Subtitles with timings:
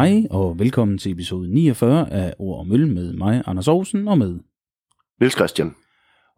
[0.00, 4.18] Hej og velkommen til episode 49 af Ord og Møl med mig, Anders Aarhusen, og
[4.18, 4.38] med.
[5.20, 5.74] Niels Christian.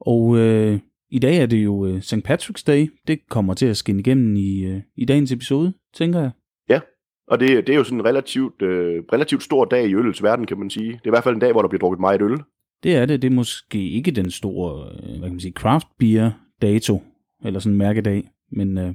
[0.00, 0.78] Og øh,
[1.10, 2.14] i dag er det jo øh, St.
[2.14, 2.86] Patrick's Day.
[3.06, 6.30] Det kommer til at skinne igennem i, øh, i dagens episode, tænker jeg.
[6.68, 6.80] Ja,
[7.28, 10.46] og det, det er jo sådan en relativt, øh, relativt stor dag i ølets verden,
[10.46, 10.88] kan man sige.
[10.88, 12.38] Det er i hvert fald en dag, hvor der bliver drukket meget øl.
[12.82, 13.22] Det er det.
[13.22, 16.30] Det er måske ikke den store, øh, hvad kan man sige, craft beer
[16.62, 17.02] dato,
[17.44, 18.94] eller sådan en mærkedag, men øh,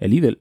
[0.00, 0.36] alligevel.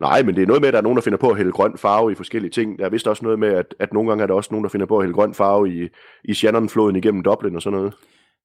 [0.00, 1.52] Nej, men det er noget med, at der er nogen, der finder på at hælde
[1.52, 2.78] grøn farve i forskellige ting.
[2.78, 4.70] Der er vist også noget med, at, at nogle gange er der også nogen, der
[4.70, 5.88] finder på at hælde grøn farve i,
[6.24, 7.94] i Shannon-floden igennem Dublin og sådan noget.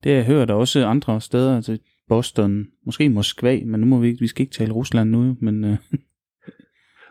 [0.03, 1.77] Det har jeg hørt der også andre steder, altså
[2.09, 5.63] Boston, måske Moskva, men nu må vi ikke, vi skal ikke tale Rusland nu, men...
[5.63, 5.77] Øh.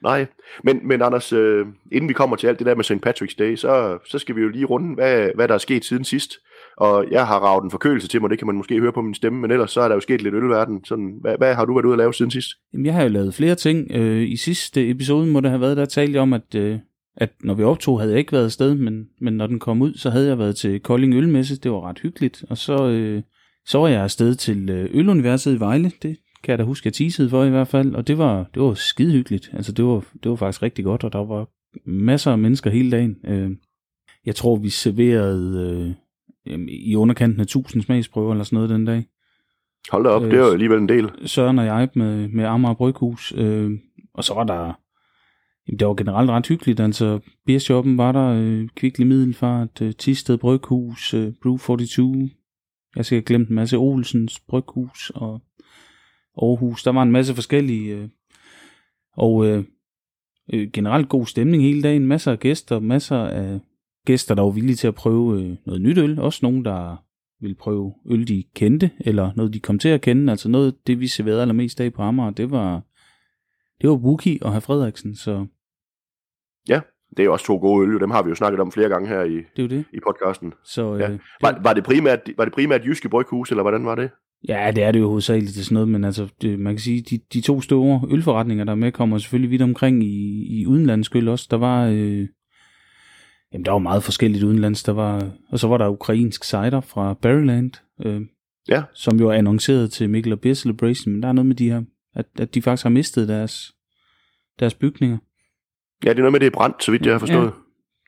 [0.02, 0.26] Nej,
[0.64, 3.06] men, men Anders, øh, inden vi kommer til alt det der med St.
[3.06, 6.04] Patrick's Day, så, så skal vi jo lige runde, hvad, hvad der er sket siden
[6.04, 6.38] sidst.
[6.76, 9.14] Og jeg har ravet en forkølelse til mig, det kan man måske høre på min
[9.14, 10.84] stemme, men ellers så er der jo sket lidt ølverden.
[10.84, 12.50] Sådan, hvad, hvad har du været ude at lave siden sidst?
[12.72, 13.90] Jamen, jeg har jo lavet flere ting.
[13.90, 16.78] Øh, I sidste episode må det have været, der talte jeg om, at, øh,
[17.16, 19.94] at når vi optog, havde jeg ikke været afsted, men, men når den kom ud,
[19.94, 21.56] så havde jeg været til Kolding Ølmesse.
[21.56, 22.44] Det var ret hyggeligt.
[22.50, 23.22] Og så, øh,
[23.66, 25.92] så var jeg afsted til øh, Øluniverset i Vejle.
[26.02, 27.94] Det kan jeg da huske, jeg teasede for i hvert fald.
[27.94, 29.50] Og det var, det var skide hyggeligt.
[29.52, 31.48] Altså, det var, det var faktisk rigtig godt, og der var
[31.86, 33.16] masser af mennesker hele dagen.
[33.26, 33.50] Øh,
[34.26, 35.94] jeg tror, vi serverede øh,
[36.46, 39.04] øh, i underkanten af 1000 smagsprøver eller sådan noget den dag.
[39.90, 41.10] Hold da op, øh, det er jo alligevel en del.
[41.24, 43.32] Søren og jeg med, med Amager Bryghus.
[43.36, 43.70] Øh,
[44.14, 44.78] og så var der...
[45.68, 46.80] Jamen, det var generelt ret hyggeligt.
[46.80, 52.30] Altså, beershoppen var der, øh, Kvicklig Middelfart, øh, Tisted Bryghus, øh, Brew 42.
[52.96, 55.40] Jeg skal glemt en masse Olsens Bryghus og
[56.42, 56.82] Aarhus.
[56.82, 57.94] Der var en masse forskellige...
[57.94, 58.08] Øh,
[59.16, 59.64] og øh,
[60.52, 62.06] øh, generelt god stemning hele dagen.
[62.06, 63.60] Masser af gæster, masser af
[64.06, 66.18] gæster, der var villige til at prøve øh, noget nyt øl.
[66.18, 66.96] Også nogen, der
[67.40, 70.32] ville prøve øl, de kendte, eller noget, de kom til at kende.
[70.32, 72.82] Altså noget, det vi serverede allermest af på Amager, det var,
[73.80, 75.46] det var Wookie og Herr Frederiksen, så...
[76.68, 76.80] Ja,
[77.16, 79.22] det er også to gode øl, dem har vi jo snakket om flere gange her
[79.22, 79.84] i, det det.
[79.92, 80.52] i podcasten.
[80.64, 81.10] Så, ja.
[81.10, 84.10] øh, var, var, det primært, var det primært Jyske Bryghus, eller hvordan var det?
[84.48, 87.02] Ja, det er det jo hovedsageligt til sådan noget, men altså, det, man kan sige,
[87.02, 91.16] de, de to store ølforretninger, der er med, kommer selvfølgelig vidt omkring i, i udenlandsk
[91.16, 91.48] øl også.
[91.50, 92.28] Der var, øh,
[93.52, 94.82] jamen, der var meget forskelligt udenlands.
[94.82, 97.72] Der var, og så var der ukrainsk cider fra Berryland,
[98.04, 98.20] øh,
[98.68, 98.82] ja.
[98.94, 101.70] som jo er annonceret til Mikkel og Beer Celebration, men der er noget med de
[101.70, 101.82] her,
[102.14, 103.72] at, at de faktisk har mistet deres,
[104.58, 105.18] deres bygninger.
[106.04, 107.44] Ja, det er noget med, det er brændt, så vidt jeg har forstået.
[107.46, 107.50] Ja,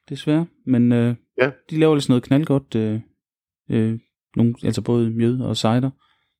[0.08, 1.50] desværre, men øh, ja.
[1.70, 3.00] de laver lidt sådan noget knaldgodt, øh,
[3.70, 3.98] øh,
[4.36, 5.90] nogle, altså både mjød og cider.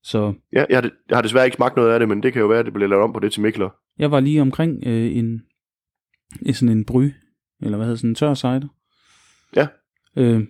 [0.02, 2.42] Så, ja, jeg har, jeg har desværre ikke smagt noget af det, men det kan
[2.42, 3.70] jo være, at det bliver lavet om på det til Mikler.
[3.98, 5.42] Jeg var lige omkring øh, en,
[6.46, 7.10] en sådan en bry,
[7.62, 8.68] eller hvad hedder sådan en tør cider.
[10.16, 10.42] Øh,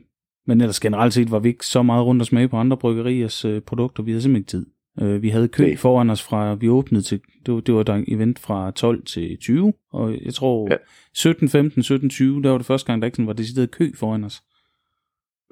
[0.46, 3.44] men ellers generelt set var vi ikke så meget rundt og smage på andre bryggeriers
[3.44, 4.02] øh, produkter.
[4.02, 4.66] Vi havde simpelthen ikke tid.
[5.00, 5.76] Øh, vi havde kø Nej.
[5.76, 9.04] foran os fra, vi åbnede til, det var, det var der en event fra 12
[9.04, 10.76] til 20, og jeg tror ja.
[11.14, 13.90] 17, 15, 17, 20, der var det første gang, der ikke sådan var decideret kø
[13.94, 14.42] foran os.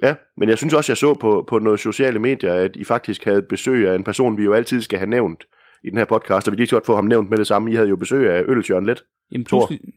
[0.02, 3.24] Ja, men jeg synes også, jeg så på, på noget sociale medier, at I faktisk
[3.24, 5.44] havde besøg af en person, vi jo altid skal have nævnt
[5.84, 7.72] i den her podcast, og vi lige så godt få ham nævnt med det samme.
[7.72, 9.02] I havde jo besøg af Ølsjørn Let.
[9.32, 9.46] Jamen,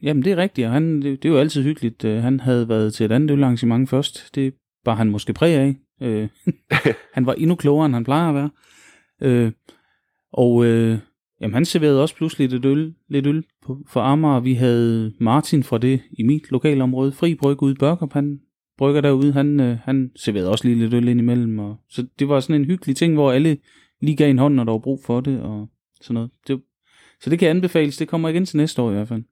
[0.02, 2.02] jamen det er rigtigt, og han, det, det er jo altid hyggeligt.
[2.02, 4.34] Han havde været til et andet ølarrangement først.
[4.34, 4.54] Det
[4.84, 5.76] var han måske præg af.
[6.02, 6.28] Øh,
[7.14, 8.50] han var endnu klogere, end han plejer at være.
[9.22, 9.52] Øh,
[10.32, 10.98] og øh,
[11.40, 14.40] jamen, han serverede også pludselig lidt øl, lidt øl på, for Amager.
[14.40, 18.12] Vi havde Martin fra det i mit lokalområde, Fri Bryg ude i Børkop.
[18.12, 18.40] Han
[18.78, 21.58] brygger derude, han, øh, han serverede også lige lidt øl ind imellem.
[21.58, 23.56] Og, så det var sådan en hyggelig ting, hvor alle
[24.00, 25.68] lige gav en hånd, når der var brug for det, og
[26.00, 26.30] sådan noget.
[26.48, 26.62] Det,
[27.20, 29.22] så det kan anbefales, det kommer igen til næste år i hvert fald.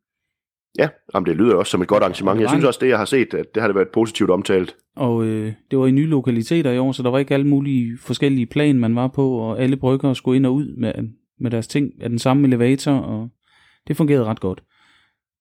[0.79, 2.41] Ja, jamen det lyder også som et godt arrangement.
[2.41, 4.77] Jeg synes også, det jeg har set, at det har det været positivt omtalt.
[4.97, 7.99] Og øh, det var i nye lokaliteter i år, så der var ikke alle mulige
[7.99, 10.93] forskellige plan, man var på, og alle bryggere skulle ind og ud med,
[11.41, 13.29] med deres ting af den samme elevator, og
[13.89, 14.63] det fungerede ret godt.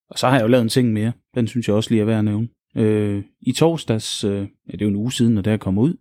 [0.09, 2.05] Og så har jeg jo lavet en ting mere, den synes jeg også lige er
[2.05, 2.47] værd at nævne.
[2.77, 5.81] Øh, I torsdags, øh, ja, det er jo en uge siden, når det er kommet
[5.81, 5.93] ud,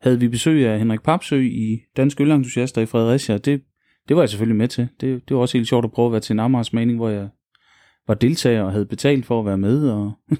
[0.00, 3.38] havde vi besøg af Henrik Papsø i Dansk Ølentusiaster i Fredericia.
[3.38, 3.62] Det,
[4.08, 4.88] det var jeg selvfølgelig med til.
[5.00, 7.08] Det, det var også helt sjovt at prøve at være til en Amars mening, hvor
[7.08, 7.28] jeg
[8.08, 9.88] var deltager og havde betalt for at være med.
[9.90, 10.12] Og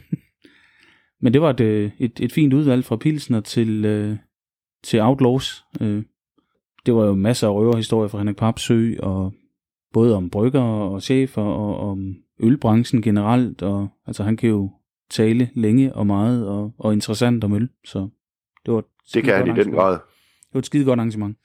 [1.23, 4.17] Men det var et, et, et fint udvalg fra Pilsner til, øh,
[4.85, 5.65] til Outlaws.
[5.81, 6.03] Øh,
[6.87, 9.33] det var jo masser af røverhistorier fra Henrik Papsø, og
[9.93, 13.63] både om brygger og chefer, og om ølbranchen generelt.
[13.63, 14.71] Og, altså han kan jo
[15.11, 17.69] tale længe og meget og, og interessant om øl.
[17.85, 18.09] Så
[18.67, 18.85] det var
[19.15, 19.93] det kan han i den grad.
[19.93, 21.37] Det var et skide godt arrangement.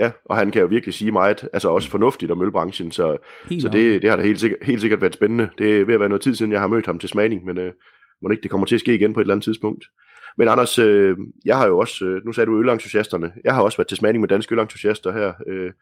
[0.00, 3.16] Ja, og han kan jo virkelig sige meget, altså også fornuftigt om ølbranchen, så,
[3.60, 5.48] så det, det har da helt sikkert, helt sikkert været spændende.
[5.58, 7.58] Det er ved at være noget tid siden, jeg har mødt ham til smagning, men
[7.58, 7.72] øh,
[8.22, 9.84] må ikke det kommer til at ske igen på et eller andet tidspunkt.
[10.38, 13.78] Men Anders, øh, jeg har jo også, øh, nu sagde du ølentusiasterne, jeg har også
[13.78, 15.72] været til smagning med danske ølentusiaster her, øh,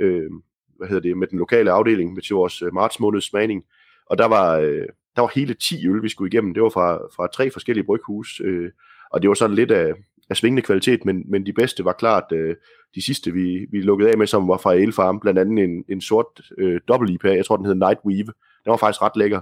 [0.00, 0.30] øh,
[0.78, 3.64] hvad hedder det, med den lokale afdeling, med til vores øh, marts måneds smagning,
[4.10, 6.54] og der var, øh, der var hele 10 øl, vi skulle igennem.
[6.54, 8.70] Det var fra, fra tre forskellige bryghus, øh,
[9.10, 9.92] og det var sådan lidt af,
[10.30, 12.56] af svingende kvalitet, men, men de bedste var klart øh,
[12.94, 15.84] de sidste, vi, vi lukkede af med, som var fra Ale Farm, blandt andet en,
[15.88, 18.32] en sort øh, dobbelt IPA, jeg tror den hed Nightweave.
[18.64, 19.40] Den var faktisk ret lækker.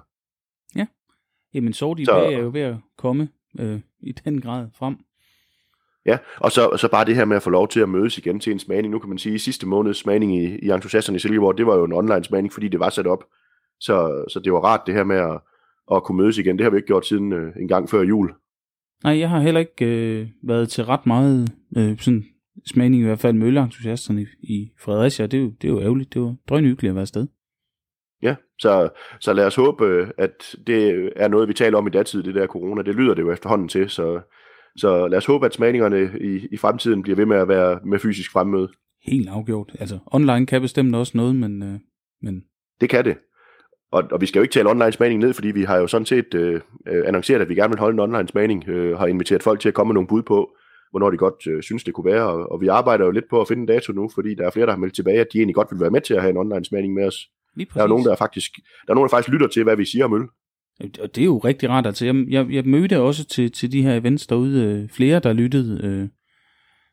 [0.77, 0.87] Ja,
[1.55, 4.97] jamen sort IPA så, er jo ved at komme øh, i den grad frem.
[6.07, 8.19] Ja, og så, og så bare det her med at få lov til at mødes
[8.19, 8.93] igen til en smagning.
[8.93, 11.77] Nu kan man sige, at sidste måneds smagning i, i entusiasterne i Silkeborg, det var
[11.77, 13.25] jo en online smagning, fordi det var sat op.
[13.81, 15.41] Så, så det var rart det her med at,
[15.97, 16.59] at kunne mødes igen.
[16.59, 18.35] Det har vi ikke gjort siden øh, en gang før jul.
[19.05, 22.25] Nej, jeg har heller ikke øh, været til ret meget øh, sådan
[22.67, 25.27] smagning, i hvert fald med ølentusiasterne i, i Fredericia.
[25.27, 26.15] Det er, jo, det er jo ærgerligt.
[26.15, 27.27] Det var drønhyggeligt at være afsted.
[28.23, 28.89] Ja, så,
[29.21, 32.35] så lad os håbe, øh, at det er noget, vi taler om i datid, det
[32.35, 32.83] der corona.
[32.83, 34.21] Det lyder det jo efterhånden til, så,
[34.77, 37.99] så lad os håbe, at smagningerne i, i fremtiden bliver ved med at være med
[37.99, 38.69] fysisk fremmøde.
[39.05, 39.73] Helt afgjort.
[39.81, 41.63] Altså, online kan bestemt også noget, men...
[41.63, 41.79] Øh,
[42.23, 42.43] men...
[42.81, 43.17] Det kan det.
[43.93, 46.07] Og, og vi skal jo ikke tale online smagning ned, fordi vi har jo sådan
[46.07, 49.43] set øh, øh, annonceret, at vi gerne vil holde en online smagning, øh, har inviteret
[49.43, 50.51] folk til at komme med nogle bud på,
[50.91, 53.41] hvornår de godt øh, synes, det kunne være, og, og vi arbejder jo lidt på
[53.41, 55.39] at finde en dato nu, fordi der er flere, der har meldt tilbage, at de
[55.39, 57.17] egentlig godt vil være med til at have en online smagning med os.
[57.75, 58.51] Der er nogen, der faktisk,
[58.87, 60.29] der er nogen, der faktisk lytter til, hvad vi siger om øl.
[61.01, 61.87] Og det er jo rigtig rart.
[61.87, 65.33] Altså, jeg, jeg, jeg mødte også til, til de her events derude øh, flere, der
[65.33, 65.81] lyttede.
[65.87, 66.09] Øh,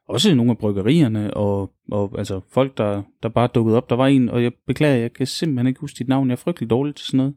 [0.10, 3.90] også nogle af bryggerierne, og, og altså folk, der, der bare dukkede op.
[3.90, 6.30] Der var en, og jeg beklager, jeg kan simpelthen ikke huske dit navn.
[6.30, 7.34] Jeg er frygtelig dårlig til sådan noget.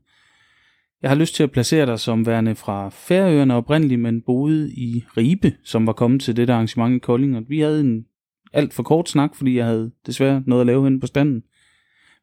[1.03, 5.05] Jeg har lyst til at placere dig som værende fra Færøerne oprindeligt, men boede i
[5.17, 7.37] Ribe, som var kommet til det der arrangement i Kolding.
[7.37, 8.07] Og vi havde en
[8.53, 11.43] alt for kort snak, fordi jeg havde desværre noget at lave henne på standen.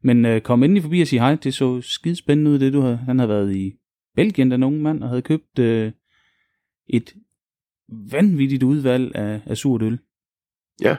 [0.04, 1.36] Men øh, kom endelig forbi og sige hej.
[1.36, 2.98] Det så skide spændende ud, det du havde.
[2.98, 3.74] Han havde været i
[4.16, 5.92] Belgien, den unge mand, og havde købt øh,
[6.88, 7.16] et
[8.12, 10.00] vanvittigt udvalg af, af surt øl.
[10.81, 10.96] Ja,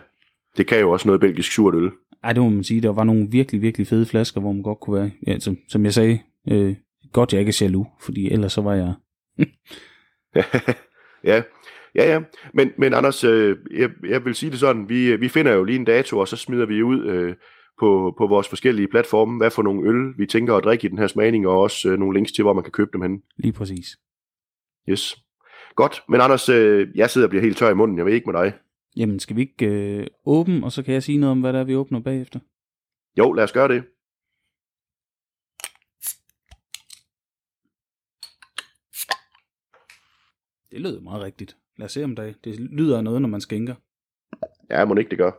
[0.56, 1.91] det kan jo også noget belgisk surt øl.
[2.25, 2.81] Ej, det må man sige.
[2.81, 5.85] Der var nogle virkelig, virkelig fede flasker, hvor man godt kunne være, ja, som, som
[5.85, 6.19] jeg sagde,
[6.50, 6.77] øh,
[7.12, 8.94] godt jeg ikke er jaloux, fordi ellers så var jeg...
[11.25, 11.43] ja,
[11.94, 12.21] ja, ja.
[12.55, 15.79] Men, men Anders, øh, jeg, jeg vil sige det sådan, vi, vi finder jo lige
[15.79, 17.35] en dato, og så smider vi ud øh,
[17.81, 20.99] på, på vores forskellige platforme, hvad for nogle øl, vi tænker at drikke i den
[20.99, 23.23] her smagning, og også øh, nogle links til, hvor man kan købe dem hen.
[23.38, 23.87] Lige præcis.
[24.88, 25.17] Yes.
[25.75, 28.31] Godt, men Anders, øh, jeg sidder og bliver helt tør i munden, jeg ved ikke
[28.31, 28.53] med dig.
[28.97, 31.61] Jamen, skal vi ikke øh, åbne, og så kan jeg sige noget om, hvad der
[31.61, 32.41] er, vi åbner bagefter?
[33.19, 33.85] Jo, lad os gøre det.
[40.71, 41.57] Det lyder meget rigtigt.
[41.77, 43.75] Lad os se om det, det lyder af noget, når man skænker.
[44.71, 45.33] Ja, må ikke det gør.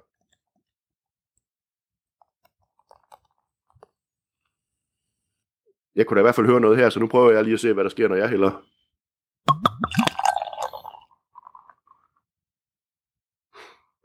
[5.96, 7.60] Jeg kunne da i hvert fald høre noget her, så nu prøver jeg lige at
[7.60, 8.71] se, hvad der sker, når jeg hælder.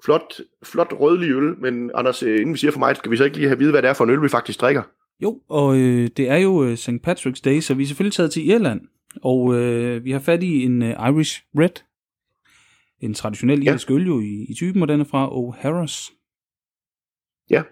[0.06, 3.24] Flot, flot rødlig øl, men Anders, øh, inden vi siger for mig, skal vi så
[3.24, 4.82] ikke lige have vide, hvad det er for en øl, vi faktisk drikker?
[5.20, 6.90] Jo, og øh, det er jo øh, St.
[7.08, 8.80] Patrick's Day, så vi er selvfølgelig taget til Irland,
[9.22, 11.82] og øh, vi har fat i en øh, Irish Red,
[13.00, 13.72] en traditionel ja.
[13.72, 16.12] irsk øl jo i, i typen, og den er fra O'Hara's.
[17.50, 17.62] Ja,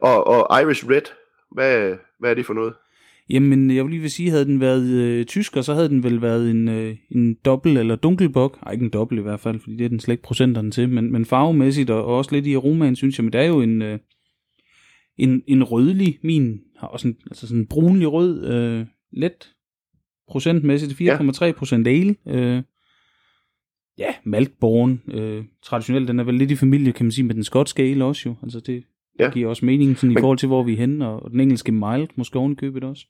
[0.00, 1.12] og, og Irish Red,
[1.50, 2.74] hvad, hvad er det for noget?
[3.32, 6.22] Jamen, jeg vil lige vil sige, havde den været øh, tysker, så havde den vel
[6.22, 8.58] været en, øh, en dobbelt eller dunkelbok.
[8.66, 10.88] Ej, ikke en dobbelt i hvert fald, fordi det er den slet ikke procenterne til,
[10.88, 13.24] men, men farvemæssigt og, og også lidt i aromaen, synes jeg.
[13.24, 13.98] Men det er jo en, øh,
[15.16, 19.52] en, en rødlig, min har også en, altså sådan en brunlig rød, øh, let
[20.28, 22.16] procentmæssigt, 4,3 procent ale.
[22.26, 22.62] Øh,
[23.98, 25.02] ja, maltborn.
[25.08, 28.04] Øh, traditionelt, den er vel lidt i familie, kan man sige, med den skotske ale
[28.04, 28.34] også jo.
[28.42, 28.84] Altså det,
[29.22, 29.30] Ja.
[29.30, 31.72] Giver også mening sådan, Men, i forhold til, hvor vi er henne, og den engelske
[31.72, 33.06] mild måske ovenikøbet også.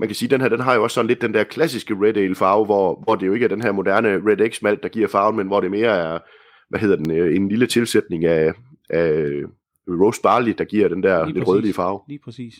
[0.00, 1.94] Man kan sige, at den her den har jo også sådan lidt den der klassiske
[1.94, 4.82] Red Ale farve, hvor, hvor det jo ikke er den her moderne Red X malt,
[4.82, 6.18] der giver farven, men hvor det mere er,
[6.68, 8.52] hvad hedder den, øh, en lille tilsætning af,
[8.90, 9.24] af
[9.88, 12.00] roast barley, der giver den der lidt rødlige farve.
[12.08, 12.54] Lige præcis.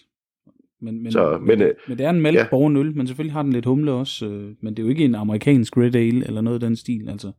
[0.80, 2.82] Men, men, så, men, men, øh, men det er en maltborgen ja.
[2.82, 5.14] øl, men selvfølgelig har den lidt humle også, øh, men det er jo ikke en
[5.14, 7.32] amerikansk Red Ale eller noget af den stil, altså.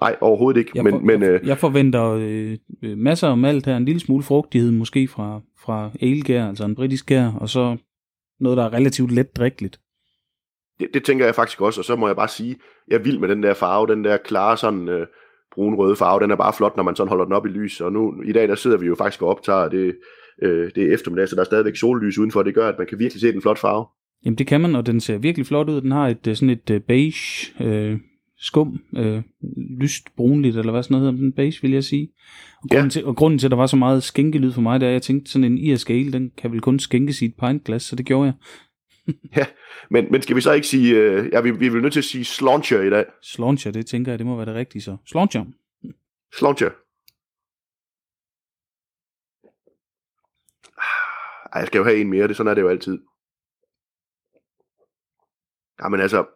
[0.00, 0.70] Nej, overhovedet ikke.
[0.74, 2.58] Jeg, men, for, men, jeg, øh, jeg forventer øh,
[2.98, 7.06] masser af malt her, en lille smule frugtighed måske fra, fra alegær, altså en britisk
[7.06, 7.76] gær, og så
[8.40, 9.80] noget, der er relativt let drikkeligt.
[10.80, 12.56] Det, det tænker jeg faktisk også, og så må jeg bare sige,
[12.88, 15.06] jeg er vild med den der farve, den der klare sådan øh,
[15.54, 17.92] brun-røde farve, den er bare flot, når man sådan holder den op i lys, og
[17.92, 19.96] nu i dag der sidder vi jo faktisk og optager det,
[20.42, 22.98] øh, det er eftermiddag, så der er stadigvæk sollys udenfor, det gør, at man kan
[22.98, 23.86] virkelig se den flot farve.
[24.24, 26.50] Jamen det kan man, og den ser virkelig flot ud, den har et øh, sådan
[26.50, 27.98] et øh, beige øh,
[28.38, 29.22] skum, øh,
[29.80, 32.08] lyst brunligt, eller hvad sådan noget hedder den base, vil jeg sige.
[32.62, 32.90] Og grunden, ja.
[32.90, 34.94] til, og grunden til, at der var så meget skænkelyd for mig, det er, at
[34.94, 38.06] jeg tænkte, sådan en irsk ale, den kan vel kun skænke sit pintglas, så det
[38.06, 38.34] gjorde jeg.
[39.36, 39.46] ja,
[39.90, 42.04] men, men skal vi så ikke sige, øh, ja, vi, vi vil nødt til at
[42.04, 43.04] sige slauncher i dag.
[43.22, 44.96] Slauncher, det tænker jeg, det må være det rigtige så.
[45.06, 45.44] Slauncher.
[46.38, 46.70] Slauncher.
[51.52, 52.98] Ej, jeg skal jo have en mere, det sådan er det jo altid.
[55.82, 56.26] Jamen altså,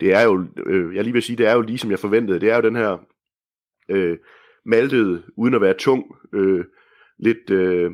[0.00, 2.40] det er jo, øh, jeg lige vil sige, det er jo lige som jeg forventede.
[2.40, 2.98] Det er jo den her
[3.88, 4.18] øh,
[4.66, 6.64] maltede, uden at være tung, øh,
[7.18, 7.90] lidt, øh,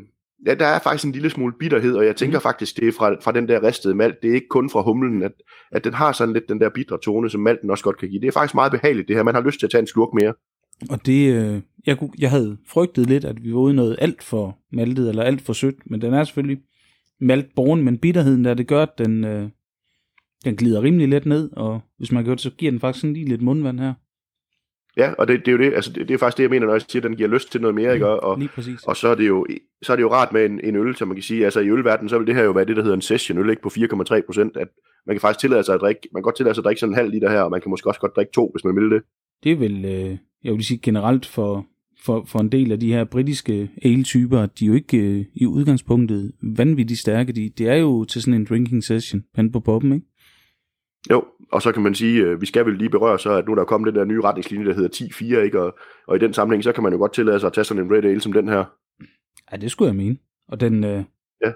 [0.46, 2.42] ja, der er faktisk en lille smule bitterhed, og jeg tænker mm.
[2.42, 5.22] faktisk, det er fra, fra den der ristede malt, det er ikke kun fra humlen,
[5.22, 5.32] at,
[5.72, 8.20] at den har sådan lidt den der bitre tone, som malten også godt kan give.
[8.20, 10.14] Det er faktisk meget behageligt det her, man har lyst til at tage en slurk
[10.14, 10.34] mere.
[10.90, 14.22] Og det, øh, jeg, kunne, jeg havde frygtet lidt, at vi var ude noget alt
[14.22, 16.62] for maltet, eller alt for sødt, men den er selvfølgelig
[17.20, 19.48] maltborn, men bitterheden der, det gør, at den, øh,
[20.44, 23.14] den glider rimelig let ned, og hvis man gør det, så giver den faktisk sådan
[23.14, 23.94] lige lidt mundvand her.
[24.96, 26.66] Ja, og det, det er jo det, altså det, det er faktisk det, jeg mener,
[26.66, 28.08] når jeg siger, at den giver lyst til noget mere, ikke?
[28.08, 28.82] Og, lige præcis.
[28.82, 29.46] og så, er det jo,
[29.82, 31.70] så er det jo rart med en, en øl, som man kan sige, altså i
[31.70, 33.68] ølverdenen, så vil det her jo være det, der hedder en session øl, ikke på
[33.68, 34.68] 4,3 procent, at
[35.06, 36.92] man kan faktisk tillade sig at drikke, man kan godt tillade sig at drikke sådan
[36.92, 38.90] en halv liter her, og man kan måske også godt drikke to, hvis man vil
[38.90, 39.02] det.
[39.44, 41.66] Det er vel, øh, jeg vil sige generelt for,
[42.04, 45.46] for, for en del af de her britiske ale-typer, de er jo ikke øh, i
[45.46, 47.32] udgangspunktet vanvittigt stærke.
[47.32, 50.06] De, det er jo til sådan en drinking session, pen på poppen, ikke?
[51.10, 53.54] Jo, og så kan man sige, øh, vi skal vel lige berøre så, at nu
[53.54, 55.62] der er kommet den der nye retningslinje, der hedder 10-4, ikke?
[55.62, 57.84] Og, og i den sammenhæng, så kan man jo godt tillade sig at tage sådan
[57.84, 58.64] en red ale som den her.
[59.52, 60.16] Ja, det skulle jeg mene.
[60.48, 60.84] Og den...
[60.84, 61.04] Øh...
[61.44, 61.52] Ja.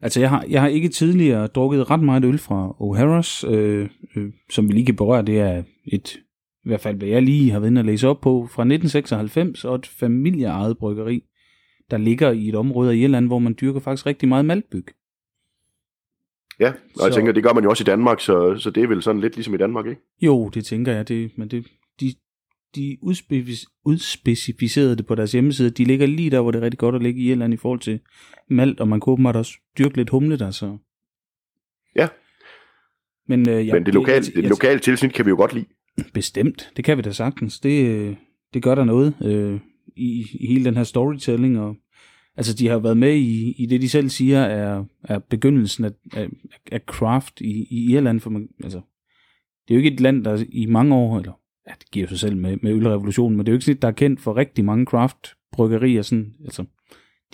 [0.00, 4.32] Altså, jeg har, jeg har ikke tidligere drukket ret meget øl fra O'Hara's, øh, øh,
[4.50, 5.22] som vi lige kan berøre.
[5.22, 6.16] Det er et,
[6.64, 9.74] i hvert fald hvad jeg lige har været at læse op på, fra 1996, og
[9.74, 11.24] et familieejet bryggeri,
[11.90, 14.86] der ligger i et område af Irland, hvor man dyrker faktisk rigtig meget maltbyg.
[16.60, 17.04] Ja, og så...
[17.04, 19.20] jeg tænker, det gør man jo også i Danmark, så, så det er vel sådan
[19.20, 20.00] lidt ligesom i Danmark, ikke?
[20.20, 21.66] Jo, det tænker jeg, det, men det,
[22.00, 22.14] de,
[22.74, 25.70] de udspecific- udspecificerede det på deres hjemmeside.
[25.70, 27.80] De ligger lige der, hvor det er rigtig godt at ligge i Irland i forhold
[27.80, 28.00] til
[28.50, 30.76] malt, og man kunne åbenbart også dyrke lidt humle der, så...
[31.96, 32.08] Ja.
[33.28, 35.66] Men, øh, ja, men det, lokale, det, det lokale tilsnit kan vi jo godt lide.
[36.14, 37.60] Bestemt, det kan vi da sagtens.
[37.60, 38.16] Det,
[38.54, 39.60] det gør der noget øh,
[39.96, 41.76] i, i hele den her storytelling, og
[42.38, 45.90] Altså, de har været med i, i det, de selv siger, er, er begyndelsen af,
[46.12, 46.28] af,
[46.72, 48.20] af craft i, i Irland.
[48.20, 48.80] For man, altså,
[49.68, 51.32] det er jo ikke et land, der i mange år, eller
[51.68, 53.88] ja, det giver sig selv med, med ølrevolutionen, men det er jo ikke sådan, der
[53.88, 56.02] er kendt for rigtig mange craft-bryggerier.
[56.02, 56.64] Sådan, altså,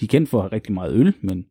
[0.00, 1.46] de er kendt for at have rigtig meget øl, men...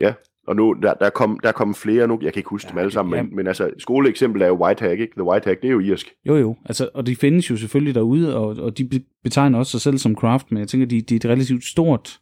[0.00, 0.14] Ja,
[0.46, 2.78] og nu, der, der, kom, der kom flere nu, jeg kan ikke huske ja, dem
[2.78, 3.22] alle sammen, ja.
[3.22, 5.12] men, men altså, skoleeksempel er jo White Hack, ikke?
[5.16, 6.12] The White Hack, det er jo irsk.
[6.26, 9.80] Jo, jo, altså, og de findes jo selvfølgelig derude, og, og de betegner også sig
[9.80, 12.20] selv som craft, men jeg tænker, de, de er et relativt stort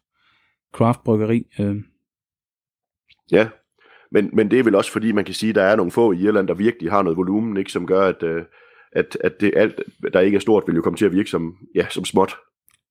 [0.75, 1.47] craft-bryggeri.
[1.61, 1.77] Øh.
[3.33, 3.49] Ja,
[4.11, 6.13] men, men det er vel også fordi, man kan sige, at der er nogle få
[6.13, 8.43] i Irland, der virkelig har noget volumen, ikke, som gør, at, øh,
[8.93, 9.81] at, at det alt,
[10.13, 12.37] der ikke er stort, vil jo komme til at virke som, ja, som småt.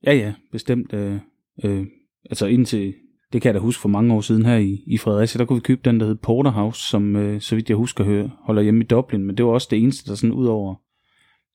[0.06, 0.94] Ja, ja, bestemt.
[0.94, 1.18] Øh,
[1.66, 1.86] øh,
[2.30, 2.94] altså indtil
[3.34, 5.58] det kan jeg da huske for mange år siden her i, i Fredericia, der kunne
[5.58, 8.84] vi købe den, der hed Porterhouse, som øh, så vidt jeg husker høre, holder hjemme
[8.84, 10.76] i Dublin, men det var også det eneste, der sådan ud over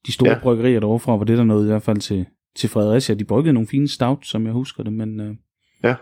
[0.06, 0.38] de store ja.
[0.42, 3.14] bryggerier derovre fra, var det der noget i hvert fald til, til Fredericia.
[3.14, 5.20] De bryggede nogle fine stout, som jeg husker det, men...
[5.20, 5.34] Øh,
[5.84, 5.94] ja,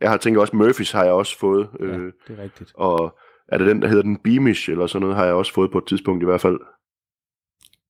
[0.00, 1.68] jeg har tænkt også, Murphys har jeg også fået.
[1.80, 2.72] Øh, ja, det er rigtigt.
[2.74, 3.18] Og
[3.48, 5.78] er det den, der hedder den Beamish, eller sådan noget, har jeg også fået på
[5.78, 6.58] et tidspunkt i hvert fald.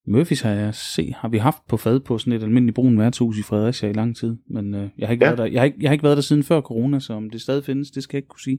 [0.06, 3.38] Murphys har jeg set, har vi haft på fad på sådan et almindeligt brun værtshus
[3.38, 5.30] i Fredericia i lang tid, men øh, jeg, har ikke ja.
[5.30, 7.30] været der, jeg, har ikke, jeg har ikke været der siden før corona, så om
[7.30, 8.58] det stadig findes, det skal jeg ikke kunne sige.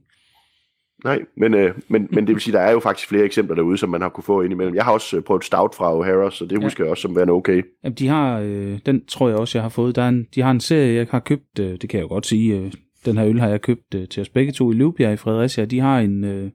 [1.03, 3.77] Nej, men, øh, men, men det vil sige, der er jo faktisk flere eksempler derude,
[3.77, 4.75] som man har kunne få ind imellem.
[4.75, 6.63] Jeg har også øh, prøvet stout fra O'Hara, så det ja.
[6.63, 7.63] husker jeg også som værende okay.
[7.83, 9.95] Jamen, de har, øh, den tror jeg også, jeg har fået.
[9.95, 12.07] Der er en, de har en serie, jeg har købt, øh, det kan jeg jo
[12.07, 12.71] godt sige, øh,
[13.05, 15.65] den her øl har jeg købt øh, til os begge to i Løvbjerg i Fredericia.
[15.65, 16.51] De har en, øh,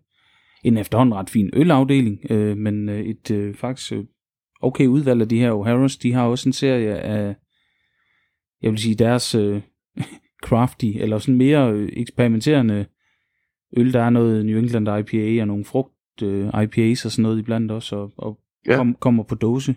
[0.64, 4.04] en efterhånden ret fin ølafdeling, øh, men øh, et øh, faktisk øh,
[4.62, 7.36] okay udvalg af de her O'Hara's, de har også en serie af,
[8.62, 9.62] jeg vil sige, deres øh,
[10.46, 12.86] crafty, eller sådan mere øh, eksperimenterende
[13.76, 13.92] øl.
[13.92, 17.72] Der er noget New England IPA og nogle frugt øh, IPAs og sådan noget iblandt
[17.72, 18.76] også, og, og ja.
[18.76, 19.76] kom, kommer på dåse.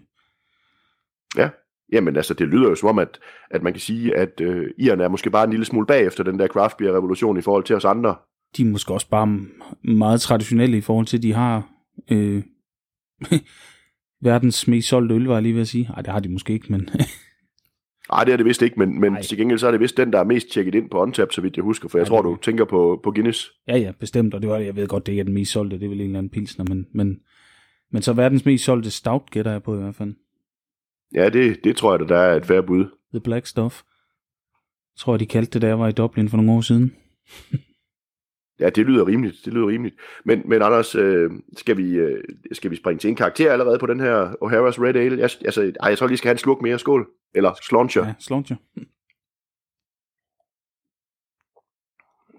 [1.38, 1.50] Ja,
[1.92, 3.20] jamen altså det lyder jo som om, at,
[3.52, 6.24] at man kan sige, at øh, irerne er måske bare en lille smule bag efter
[6.24, 8.16] den der craft beer revolution i forhold til os andre.
[8.58, 9.40] De er måske også bare
[9.84, 11.70] meget traditionelle i forhold til, at de har
[12.12, 12.44] øh,
[14.26, 15.84] verdens mest solgte øl, var jeg lige ved at sige.
[15.84, 16.90] Nej, det har de måske ikke, men...
[18.12, 20.14] Nej, det er det vist ikke, men, men til gengæld så er det vist den,
[20.14, 22.22] der er mest tjekket ind på OnTap, så vidt jeg husker, for jeg ja, tror,
[22.22, 23.52] du tænker på, på Guinness.
[23.68, 25.80] Ja, ja, bestemt, og det var, jeg ved godt, det ikke er den mest solgte,
[25.80, 27.20] det er vel en eller anden pilsner, men, men,
[27.92, 30.14] men så verdens mest solgte stout gætter jeg på i hvert fald.
[31.14, 32.86] Ja, det, det tror jeg, der er et færre bud.
[33.14, 33.82] The Black Stuff.
[34.96, 36.96] Jeg tror, de kaldte det, da jeg var i Dublin for nogle år siden.
[38.60, 39.38] Ja, det lyder rimeligt.
[39.46, 39.96] Det lyder rimeligt.
[40.26, 43.86] Men, men Anders, øh, skal, vi, øh, skal vi springe til en karakter allerede på
[43.86, 45.18] den her O'Hara's Red Ale?
[45.18, 46.80] Jeg, altså, ej, jeg tror lige skal have en sluk mere.
[46.80, 47.08] Skål.
[47.36, 48.06] Eller slauncher.
[48.06, 48.56] Ja, slauncher.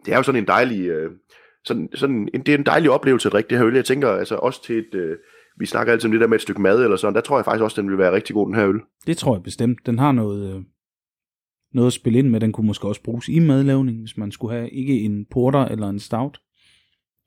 [0.05, 0.89] Det er jo sådan en dejlig...
[0.89, 1.11] Øh,
[1.65, 3.75] sådan, sådan en, det er en dejlig oplevelse at drikke det her øl.
[3.75, 4.95] Jeg tænker altså også til et...
[4.95, 5.17] Øh,
[5.59, 7.15] vi snakker altid om det der med et stykke mad eller sådan.
[7.15, 8.81] Der tror jeg faktisk også, den vil være rigtig god, den her øl.
[9.07, 9.87] Det tror jeg bestemt.
[9.87, 10.63] Den har noget, øh,
[11.75, 12.41] noget at spille ind med.
[12.41, 15.89] Den kunne måske også bruges i madlavning, hvis man skulle have ikke en porter eller
[15.89, 16.41] en stout.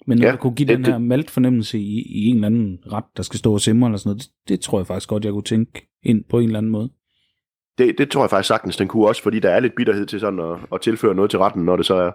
[0.07, 2.79] Men når ja, kunne give det, den her malt fornemmelse i, i en eller anden
[2.91, 5.25] ret, der skal stå og simre eller sådan noget, det, det tror jeg faktisk godt,
[5.25, 6.89] jeg kunne tænke ind på en eller anden måde.
[7.77, 10.19] Det, det tror jeg faktisk sagtens, den kunne også, fordi der er lidt bitterhed til
[10.19, 12.11] sådan at, at tilføre noget til retten, når det så er.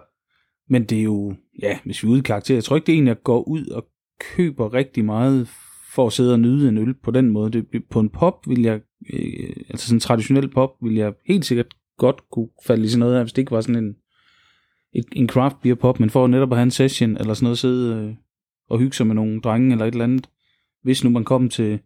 [0.69, 2.93] Men det er jo, ja, hvis vi er ude i karakter, jeg tror ikke, det
[2.93, 3.85] er en, jeg går ud og
[4.19, 5.47] køber rigtig meget
[5.95, 7.51] for at sidde og nyde en øl på den måde.
[7.51, 8.81] Det, på en pop vil jeg,
[9.13, 12.99] øh, altså sådan en traditionel pop, vil jeg helt sikkert godt kunne falde i sådan
[12.99, 13.95] noget her, hvis det ikke var sådan en,
[14.93, 17.57] et, en craft beer pop, men for netop at have en session, eller sådan noget,
[17.57, 18.15] sidde øh,
[18.69, 20.29] og hygge sig med nogle drenge, eller et eller andet.
[20.83, 21.79] Hvis nu man kom til,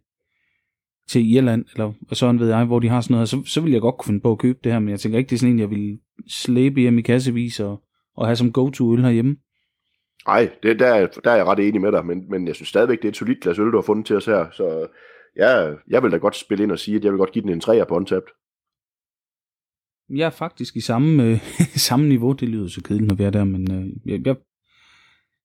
[1.08, 3.80] til Irland, eller sådan ved jeg, hvor de har sådan noget, så, så vil jeg
[3.80, 5.52] godt kunne finde på at købe det her, men jeg tænker ikke, det er sådan
[5.52, 5.98] en, jeg vil
[6.28, 7.82] slæbe hjem i kassevis og,
[8.16, 9.36] og have som go-to-øl herhjemme.
[10.26, 12.98] Nej, det, der, der er jeg ret enig med dig, men, men jeg synes stadigvæk,
[12.98, 14.86] det er et solidt glas øl, du har fundet til os her, så
[15.36, 17.52] ja, jeg vil da godt spille ind og sige, at jeg vil godt give den
[17.52, 18.32] en 3'er på untapped.
[20.10, 21.38] Jeg er faktisk i samme, øh,
[21.88, 24.36] samme niveau, det lyder så kedeligt, når vi er der, men øh, jeg, jeg,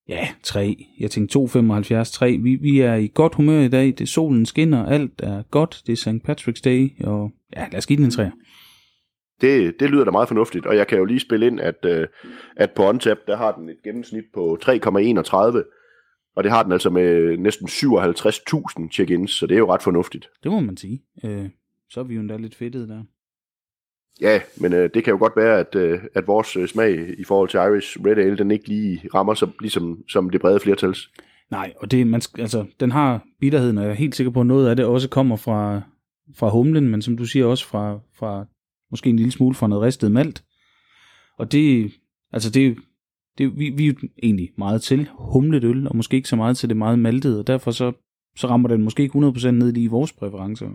[0.10, 0.86] ja, 3.
[1.00, 2.38] Jeg tænkte 2,75, 3.
[2.38, 5.94] Vi, vi er i godt humør i dag, det solen skinner, alt er godt, det
[5.94, 6.30] er St.
[6.30, 8.32] Patrick's Day, og ja, lad os give den en 3.
[9.42, 12.08] Det, det lyder da meget fornuftigt, og jeg kan jo lige spille ind, at, øh,
[12.56, 15.36] at på OnTap, der har den et gennemsnit på 3,31,
[16.36, 20.30] og det har den altså med næsten 57.000 check-ins, så det er jo ret fornuftigt.
[20.44, 21.04] Det må man sige.
[21.26, 21.50] Øh,
[21.90, 23.04] så er vi jo endda lidt fedtet der.
[24.22, 27.24] Ja, men øh, det kan jo godt være, at, øh, at vores øh, smag i
[27.24, 31.12] forhold til Irish Red Ale, den ikke lige rammer så, ligesom som det brede flertals.
[31.52, 34.48] Nej, og det, man, altså, den har bitterheden, og jeg er helt sikker på, at
[34.48, 35.82] noget af det også kommer fra,
[36.36, 38.46] fra humlen, men som du siger også fra, fra
[38.92, 40.44] måske en lille smule fra noget ristet malt.
[41.38, 41.92] Og det,
[42.34, 42.78] altså det,
[43.38, 43.94] det vi, vi er
[44.24, 47.48] egentlig meget til humlet øl, og måske ikke så meget til det meget maltede, og
[47.48, 47.92] derfor så,
[48.38, 50.70] så rammer den måske ikke 100% ned lige i vores præferencer.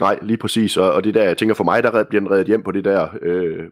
[0.00, 2.46] Nej, lige præcis, og, og det der, jeg tænker for mig, der bliver den reddet
[2.46, 3.64] hjem på det der øh,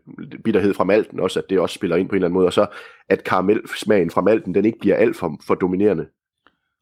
[0.44, 2.52] bitterhed fra malten også, at det også spiller ind på en eller anden måde, og
[2.52, 2.66] så
[3.08, 6.06] at karamelsmagen fra malten, den ikke bliver alt for, for dominerende.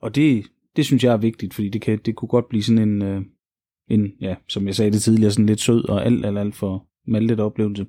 [0.03, 0.45] Og det,
[0.77, 3.23] det synes jeg er vigtigt, fordi det, kan, det kunne godt blive sådan en, øh,
[3.89, 6.87] en, ja, som jeg sagde det tidligere, sådan lidt sød og alt, alt, alt for
[7.07, 7.87] maltet oplevelse.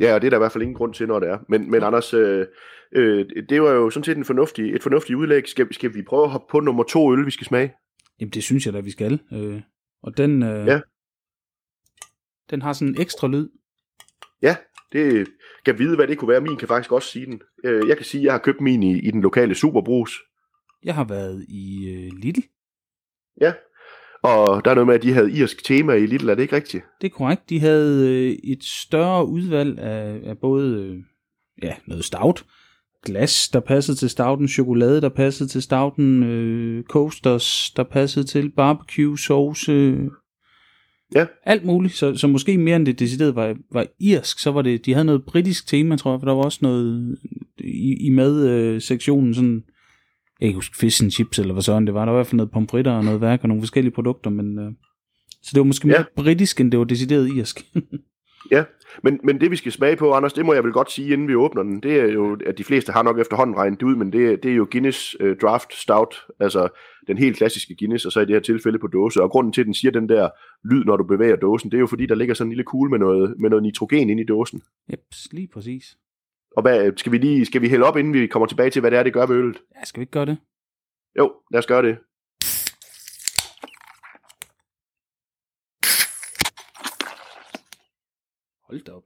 [0.00, 1.38] Ja, og det er der i hvert fald ingen grund til, når det er.
[1.48, 2.46] Men, men Anders, øh,
[2.94, 5.48] øh, det var jo sådan set en fornuftig, et fornuftigt udlæg.
[5.48, 7.72] Skal, skal vi prøve at hoppe på nummer to øl, vi skal smage?
[8.20, 9.20] Jamen, det synes jeg da, vi skal.
[9.32, 9.60] Øh,
[10.02, 10.80] og den, øh, ja.
[12.50, 13.48] den har sådan en ekstra lyd.
[14.42, 14.56] Ja,
[14.92, 15.28] det
[15.64, 16.40] kan vide, hvad det kunne være.
[16.40, 17.40] Min kan faktisk også sige den.
[17.64, 20.20] Øh, jeg kan sige, at jeg har købt min i, i den lokale Superbrus.
[20.82, 22.40] Jeg har været i øh, Lidl.
[23.40, 23.52] Ja,
[24.22, 26.56] og der er noget med, at de havde irsk tema i Lidl, er det ikke
[26.56, 26.84] rigtigt?
[27.00, 27.50] Det er korrekt.
[27.50, 30.98] De havde øh, et større udvalg af, af både øh,
[31.62, 32.44] ja, noget stout,
[33.06, 38.50] glas, der passede til stouten, chokolade, der passede til stouten, øh, coasters, der passede til
[38.50, 39.72] barbecue, sauce,
[41.14, 41.26] ja.
[41.44, 41.94] alt muligt.
[41.94, 45.04] Så, så måske mere end det decideret var, var irsk, så var det, de havde
[45.04, 47.16] noget britisk tema, tror jeg, for der var også noget
[47.58, 49.64] i, i madsektionen, øh, sådan
[50.40, 52.04] jeg kan huske fish and chips, eller hvad sådan det var.
[52.04, 54.58] Der var i hvert fald noget pomfritter og noget værk og nogle forskellige produkter, men...
[54.58, 54.72] Øh,
[55.42, 56.22] så det var måske mere ja.
[56.22, 57.64] britisk, end det var decideret irsk.
[58.50, 58.64] ja,
[59.02, 61.28] men, men det vi skal smage på, Anders, det må jeg vel godt sige, inden
[61.28, 63.96] vi åbner den, det er jo, at de fleste har nok efterhånden regnet det ud,
[63.96, 66.68] men det, det er jo Guinness uh, Draft Stout, altså
[67.06, 69.22] den helt klassiske Guinness, og så i det her tilfælde på dåse.
[69.22, 70.28] Og grunden til, at den siger den der
[70.64, 72.90] lyd, når du bevæger dåsen, det er jo fordi, der ligger sådan en lille kugle
[72.90, 74.62] med noget, med noget nitrogen ind i dåsen.
[74.92, 75.00] Yep,
[75.32, 75.96] lige præcis.
[76.56, 78.90] Og hvad, skal vi lige skal vi hælde op, inden vi kommer tilbage til, hvad
[78.90, 79.62] det er, det gør ved øllet?
[79.80, 80.38] Ja, skal vi ikke gøre det?
[81.18, 81.98] Jo, lad os gøre det.
[88.70, 89.04] Hold da op.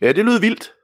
[0.00, 0.74] ja, det lyder vildt.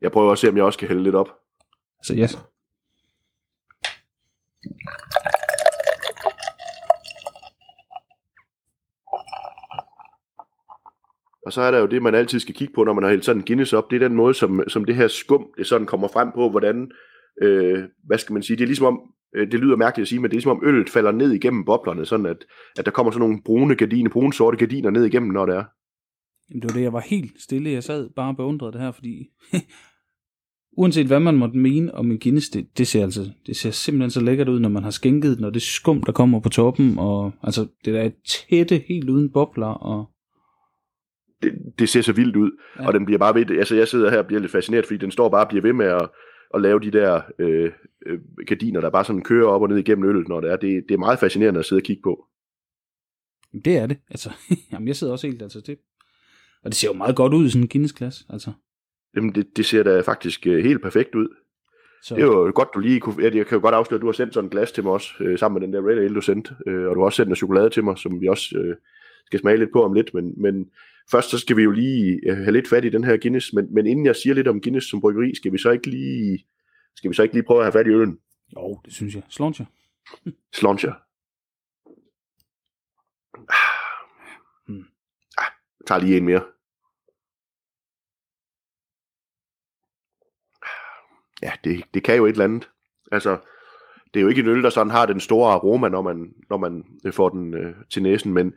[0.00, 1.28] Jeg prøver at se, om jeg også kan hælde lidt op.
[2.02, 2.38] Så yes.
[11.46, 13.24] Og så er der jo det, man altid skal kigge på, når man har hældt
[13.24, 13.90] sådan en Guinness op.
[13.90, 16.92] Det er den måde, som, som det her skum, det sådan kommer frem på, hvordan,
[17.42, 19.00] øh, hvad skal man sige, det er ligesom om,
[19.36, 21.64] øh, det lyder mærkeligt at sige, men det er ligesom om øllet falder ned igennem
[21.64, 22.44] boblerne, sådan at,
[22.78, 25.64] at der kommer sådan nogle brune gardiner, brune sorte gardiner ned igennem, når det er.
[26.50, 27.70] Jamen, det var det, jeg var helt stille.
[27.70, 29.28] Jeg sad bare og beundrede det her, fordi
[30.80, 34.10] uanset hvad man måtte mene om en Guinness, det, det, ser altså, det ser simpelthen
[34.10, 37.32] så lækkert ud, når man har skænket, når det skum, der kommer på toppen, og
[37.42, 40.10] altså det der er tætte, helt uden bobler, og
[41.42, 42.86] det, det ser så vildt ud, ja.
[42.86, 45.10] og den bliver bare ved, altså jeg sidder her og bliver lidt fascineret, fordi den
[45.10, 46.08] står bare og bliver ved med at,
[46.54, 47.72] at lave de der øh,
[48.06, 50.56] øh, gardiner, der bare sådan kører op og ned igennem øllet, når det er.
[50.56, 52.26] Det, det er meget fascinerende at sidde og kigge på.
[53.64, 54.30] Det er det, altså.
[54.72, 55.78] Jamen jeg sidder også helt, altså det,
[56.62, 58.52] og det ser jo meget godt ud i sådan en Guinness-glas, altså.
[59.16, 61.28] Jamen det, det ser da faktisk øh, helt perfekt ud.
[62.02, 62.14] Så.
[62.14, 63.24] Det er jo godt, du lige kunne...
[63.24, 65.10] Jeg kan jo godt afsløre, at du har sendt sådan en glas til mig også,
[65.20, 66.54] øh, sammen med den der Red Ale, du sendte.
[66.66, 68.76] Øh, og du har også sendt noget chokolade til mig, som vi også øh,
[69.26, 70.14] skal smage lidt på om lidt.
[70.14, 70.70] Men, men
[71.10, 73.52] først så skal vi jo lige øh, have lidt fat i den her Guinness.
[73.52, 76.46] Men, men inden jeg siger lidt om Guinness som bryggeri, skal vi så ikke lige,
[76.96, 78.18] skal vi så ikke lige prøve at have fat i øllen?
[78.56, 79.22] Jo, det synes jeg.
[79.28, 79.64] Sluncher.
[80.54, 80.92] Sluncher.
[84.66, 84.84] Hmm.
[85.38, 86.42] Ah, jeg tager lige en mere.
[91.42, 92.70] ja, det, det kan jo et eller andet.
[93.12, 93.38] Altså,
[94.14, 96.56] det er jo ikke en øl, der sådan har den store aroma, når man, når
[96.56, 98.54] man øh, får den øh, til næsen, men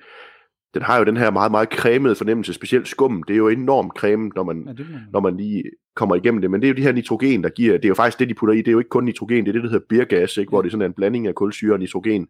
[0.73, 3.23] den har jo den her meget, meget cremede fornemmelse, specielt skum.
[3.23, 5.01] Det er jo enormt creme, når man, ja, man.
[5.13, 5.63] når man lige
[5.95, 6.51] kommer igennem det.
[6.51, 8.33] Men det er jo de her nitrogen, der giver, det er jo faktisk det, de
[8.33, 8.57] putter i.
[8.57, 10.49] Det er jo ikke kun nitrogen, det er det, der hedder biergas, ikke?
[10.49, 12.27] hvor det er sådan en blanding af kulsyre og nitrogen.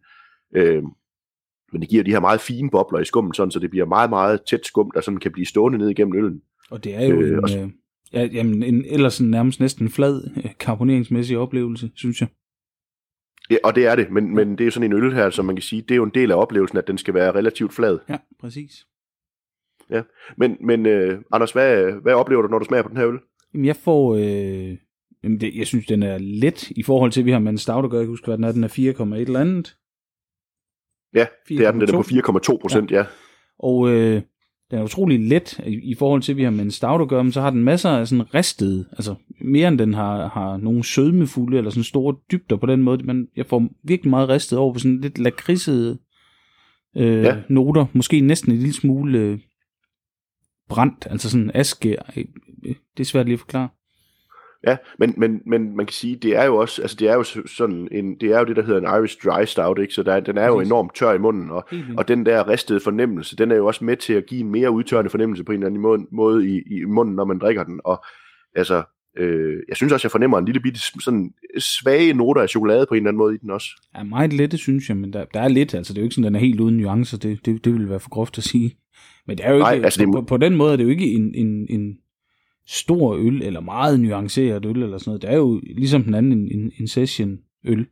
[0.56, 0.82] Øh,
[1.72, 4.10] men det giver de her meget fine bobler i skummen, sådan, så det bliver meget,
[4.10, 6.40] meget tæt skum, der sådan kan blive stående ned igennem øllen.
[6.70, 7.70] Og det er jo øh, en, øh,
[8.12, 12.28] ja, jamen, en, ellers en nærmest næsten flad øh, karboneringsmæssig oplevelse, synes jeg.
[13.50, 15.44] Ja, og det er det, men, men det er jo sådan en øl her, som
[15.44, 17.72] man kan sige, det er jo en del af oplevelsen, at den skal være relativt
[17.72, 17.98] flad.
[18.08, 18.86] Ja, præcis.
[19.90, 20.02] Ja,
[20.36, 23.18] men, men uh, Anders, hvad, hvad oplever du, når du smager på den her øl?
[23.54, 24.76] Jamen, jeg får, øh,
[25.22, 27.58] jamen det, jeg synes, den er let i forhold til, at vi har med en
[27.58, 29.76] stout at gøre, jeg husker, hvad den er, den er 4,1 eller andet.
[31.14, 32.96] Ja, 4, det er den, den er på 4,2 procent, ja.
[32.96, 33.04] ja.
[33.58, 34.22] Og øh,
[34.74, 37.08] den er utrolig let i, i forhold til, at vi har med en stout at
[37.08, 40.56] gøre, men så har den masser af sådan ristet, altså mere end den har, har
[40.56, 44.58] nogle sødmefulde eller sådan store dybder på den måde, men jeg får virkelig meget ristet
[44.58, 45.98] over på sådan lidt lakridsede
[46.96, 47.36] øh, ja.
[47.48, 49.38] noter, måske næsten en lille smule øh,
[50.68, 52.24] brændt, altså sådan aske, øh,
[52.66, 53.68] det er svært lige at forklare.
[54.66, 57.22] Ja, men, men, men man kan sige, det er jo også, altså det er jo
[57.46, 59.94] sådan en, det er jo det, der hedder en Irish Dry Stout, ikke?
[59.94, 63.36] så der, den er jo enormt tør i munden, og, og den der ristede fornemmelse,
[63.36, 65.66] den er jo også med til at give en mere udtørrende fornemmelse på en eller
[65.66, 68.04] anden måde, måde i, i munden, når man drikker den, og
[68.56, 68.82] altså,
[69.18, 72.94] øh, jeg synes også, jeg fornemmer en lille bitte sådan svage noter af chokolade på
[72.94, 73.68] en eller anden måde i den også.
[73.96, 76.14] Ja, meget lette, synes jeg, men der, der er lidt, altså det er jo ikke
[76.14, 78.76] sådan, den er helt uden nuancer, det, det, det vil være for groft at sige.
[79.26, 80.12] Men det er jo ikke, Nej, altså det...
[80.14, 81.96] på, på den måde er det jo ikke en, en, en
[82.66, 85.22] stor øl, eller meget nuanceret øl, eller sådan noget.
[85.22, 87.86] Det er jo ligesom den anden en, en, en session øl.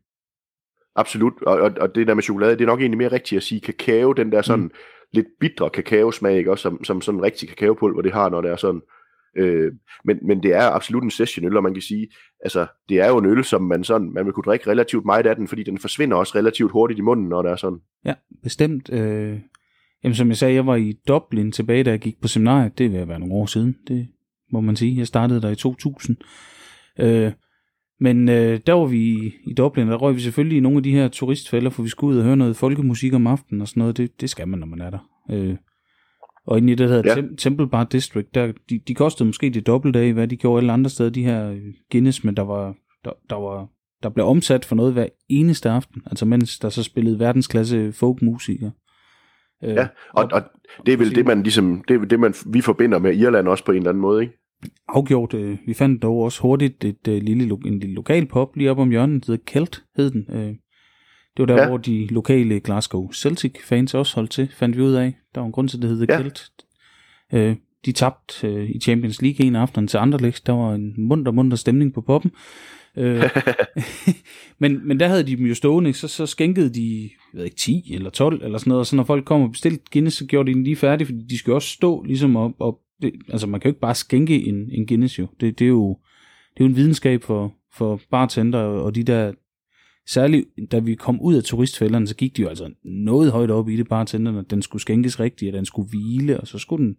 [0.97, 3.43] Absolut, og, og, og det der med chokolade, det er nok egentlig mere rigtigt at
[3.43, 4.71] sige kakao, den der sådan mm.
[5.13, 6.51] lidt bitre kakaosmag, ikke?
[6.51, 8.81] Også som, som sådan rigtig kakaopulver, det har, når det er sådan.
[9.37, 9.73] Øh,
[10.05, 12.09] men, men det er absolut en session øl, og man kan sige,
[12.41, 15.27] altså det er jo en øl, som man sådan, man vil kunne drikke relativt meget
[15.27, 17.79] af den, fordi den forsvinder også relativt hurtigt i munden, når det er sådan.
[18.05, 18.93] Ja, bestemt.
[18.93, 19.39] Øh,
[20.05, 22.93] jamen som jeg sagde, jeg var i Dublin tilbage, da jeg gik på seminariet, det
[22.93, 24.09] vil være nogle år siden, det
[24.53, 24.99] må man sige.
[24.99, 26.17] Jeg startede der i 2000.
[26.99, 27.33] Øh,
[28.01, 30.93] men øh, der var vi i Dublin, der røg vi selvfølgelig i nogle af de
[30.93, 33.97] her turistfælder, for vi skulle ud og høre noget folkemusik om aftenen og sådan noget.
[33.97, 34.99] Det, det skal man, når man er der.
[35.31, 35.57] Øh,
[36.47, 37.23] og inde i det, der hedder ja.
[37.23, 40.61] Tem- Temple Bar District, der, de, de kostede måske det dobbelte af, hvad de gjorde
[40.61, 41.59] alle andre steder, de her
[41.93, 43.69] Guinness, men der var, der, der var
[44.03, 48.71] der blev omsat for noget hver eneste aften, altså mens der så spillede verdensklasse folkmusikere.
[49.65, 50.43] Øh, ja, og, og
[50.87, 53.65] det er vel det, man ligesom, det er det, man, vi forbinder med Irland også
[53.65, 54.39] på en eller anden måde, ikke?
[54.89, 55.35] Afgjort.
[55.35, 58.79] Øh, vi fandt dog også hurtigt et, øh, lille, en lille lokal pop lige op
[58.79, 60.27] om hjørnet, det Kelt hed den.
[60.31, 60.55] Øh,
[61.37, 61.69] det var der, ja.
[61.69, 65.15] hvor de lokale Glasgow Celtic fans også holdt til, fandt vi ud af.
[65.35, 66.23] Der var en grund til, det hed ja.
[66.23, 66.51] Kelt.
[67.87, 70.47] De tabte i Champions League en aften til Anderlecht.
[70.47, 72.31] Der var en munter, munter stemning på poppen.
[74.61, 77.57] men, men der havde de dem jo stående, så, så skænkede de, jeg ved ikke,
[77.57, 80.27] 10 eller 12 eller sådan noget, og så når folk kom og bestilte Guinness, så
[80.27, 83.47] gjorde de den lige færdig, fordi de skulle også stå ligesom op, op det, altså
[83.47, 85.27] man kan jo ikke bare skænke en, en Guinness jo.
[85.41, 85.99] Det, det, er jo.
[86.55, 89.33] det er jo en videnskab for, for bartender og de der,
[90.07, 93.69] særligt da vi kom ud af turistfælderne, så gik de jo altså noget højt op
[93.69, 96.85] i det bartenderne, at den skulle skænkes rigtigt, at den skulle hvile, og så skulle
[96.85, 96.97] den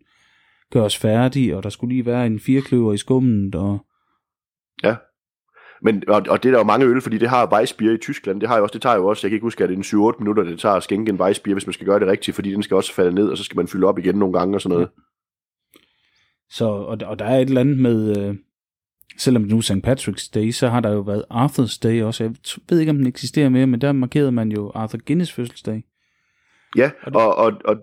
[0.71, 3.85] gøres færdig, og der skulle lige være en firkløver i skummet, og
[4.83, 4.95] Ja,
[5.81, 8.41] men, og, og det er der jo mange øl, fordi det har Weissbier i Tyskland,
[8.41, 10.11] det har jo også, det tager jo også, jeg kan ikke huske, at det er
[10.13, 12.51] 7-8 minutter, det tager at skænke en Weissbier, hvis man skal gøre det rigtigt, fordi
[12.51, 14.61] den skal også falde ned, og så skal man fylde op igen nogle gange og
[14.61, 14.89] sådan noget.
[16.53, 18.35] Så, og, og der er et eller andet med, øh,
[19.17, 19.87] selvom det nu er St.
[19.87, 22.23] Patrick's Day, så har der jo været Arthur's Day også.
[22.23, 22.35] Jeg
[22.69, 25.83] ved ikke, om den eksisterer mere, men der markerede man jo Arthur Guinness fødselsdag.
[26.77, 27.77] Ja, og, det, og, og, og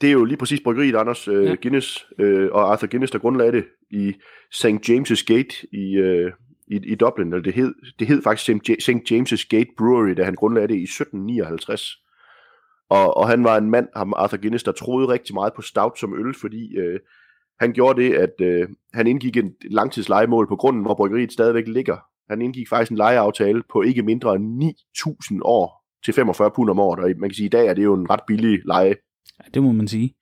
[0.00, 1.54] det er jo lige præcis bryggeriet, Anders øh, ja.
[1.54, 4.12] Guinness øh, og Arthur Guinness, der grundlagde det i
[4.52, 4.66] St.
[4.66, 6.32] James' Gate i, øh,
[6.68, 7.32] i, i Dublin.
[7.32, 9.12] Eller det, hed, det hed faktisk St.
[9.12, 11.96] James' Gate Brewery, da han grundlagde det i 1759.
[12.90, 15.98] Og, og han var en mand, ham Arthur Guinness, der troede rigtig meget på stout
[15.98, 17.00] som øl, fordi øh,
[17.60, 21.96] han gjorde det, at øh, han indgik en langtidslejemål på grunden, hvor bryggeriet stadigvæk ligger.
[22.30, 26.78] Han indgik faktisk en lejeaftale på ikke mindre end 9.000 år til 45 pund om
[26.78, 28.94] året, og man kan sige, at i dag er det jo en ret billig leje.
[29.38, 30.14] Ja, det må man sige.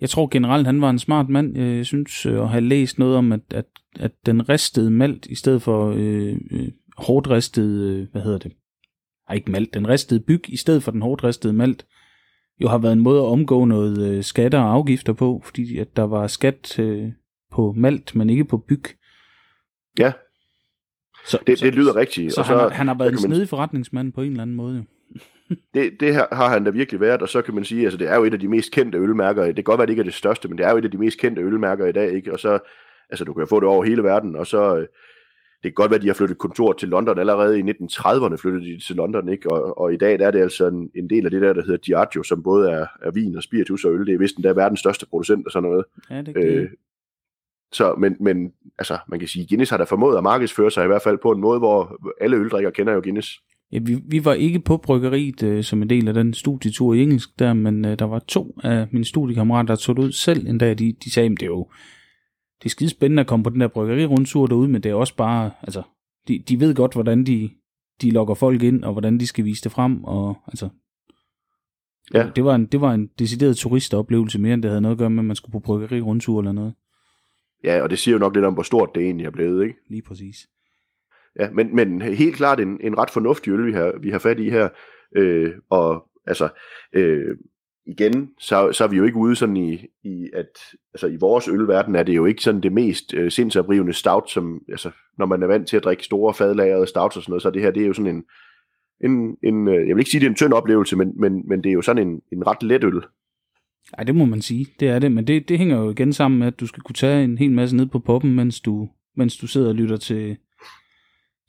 [0.00, 1.58] Jeg tror generelt, han var en smart mand.
[1.58, 3.66] Jeg synes øh, at have læst noget om, at, at,
[4.00, 8.52] at den ristede malt, i stedet for øh, øh, hårdt ristede, øh, hvad hedder det,
[9.28, 11.86] Ej, ikke malt, den ristede byg, i stedet for den hårdt ristede malt,
[12.60, 15.96] jo har været en måde at omgå noget øh, skatter og afgifter på, fordi at
[15.96, 17.08] der var skat øh,
[17.52, 18.84] på malt, men ikke på byg.
[19.98, 20.12] Ja,
[21.26, 22.32] så, det, så, det lyder rigtigt.
[22.32, 24.56] Så, og så han, har, han har været en snedig forretningsmand på en eller anden
[24.56, 24.84] måde.
[25.74, 28.08] det, det her har han da virkelig været, og så kan man sige, altså det
[28.08, 29.44] er jo et af de mest kendte ølmærker.
[29.44, 30.90] Det kan godt være, det ikke er det største, men det er jo et af
[30.90, 32.32] de mest kendte ølmærker i dag, ikke?
[32.32, 32.58] Og så,
[33.10, 34.86] altså du kan få det over hele verden, og så, øh,
[35.62, 38.64] det kan godt være, at de har flyttet kontor til London allerede i 1930'erne flyttede
[38.64, 39.50] de til London, ikke?
[39.52, 41.62] Og, og i dag der er det altså en, en del af det der, der
[41.62, 44.06] hedder Diageo, som både er, er vin og spiritus og øl.
[44.06, 45.84] Det er vist er verdens største producent og sådan noget.
[46.10, 46.68] Ja, det øh,
[47.72, 50.86] så, men, men altså, man kan sige, Guinness har da formået at markedsføre sig i
[50.86, 53.40] hvert fald på en måde, hvor alle øldrikker kender jo Guinness.
[53.72, 57.02] Ja, vi, vi var ikke på bryggeriet øh, som en del af den studietur i
[57.02, 60.46] engelsk der, men øh, der var to af mine studiekammerater, der tog det ud selv
[60.46, 60.78] en dag.
[60.78, 61.68] De, de sagde, at det er jo
[62.62, 65.16] det er skide spændende at komme på den der bryggerirundtur derude, men det er også
[65.16, 65.82] bare, altså,
[66.28, 67.50] de, de ved godt, hvordan de,
[68.02, 70.68] de lokker folk ind, og hvordan de skal vise det frem, og altså,
[72.14, 72.30] ja.
[72.36, 75.10] det, var en, det var en decideret turistoplevelse mere, end det havde noget at gøre
[75.10, 76.74] med, at man skulle på bryggerirundtur eller noget.
[77.64, 79.78] Ja, og det siger jo nok lidt om, hvor stort det egentlig er blevet, ikke?
[79.88, 80.36] Lige præcis.
[81.40, 84.40] Ja, men, men helt klart en, en ret fornuftig øl, vi har, vi har fat
[84.40, 84.68] i her.
[85.16, 86.48] Øh, og altså,
[86.92, 87.36] øh,
[87.90, 90.58] igen, så, så er vi jo ikke ude sådan i, i at,
[90.94, 94.60] altså i vores ølverden er det jo ikke sådan det mest øh, sindsoprivende stout, som,
[94.68, 97.50] altså, når man er vant til at drikke store fadlagrede stouts og sådan noget, så
[97.50, 98.24] det her, det er jo sådan en,
[99.04, 101.64] en, en øh, jeg vil ikke sige, det er en tynd oplevelse, men, men, men
[101.64, 103.02] det er jo sådan en, en ret let øl.
[103.98, 104.66] Ja, det må man sige.
[104.80, 106.94] Det er det, men det, det hænger jo igen sammen med, at du skal kunne
[106.94, 110.36] tage en hel masse ned på poppen, mens du, mens du sidder og lytter til,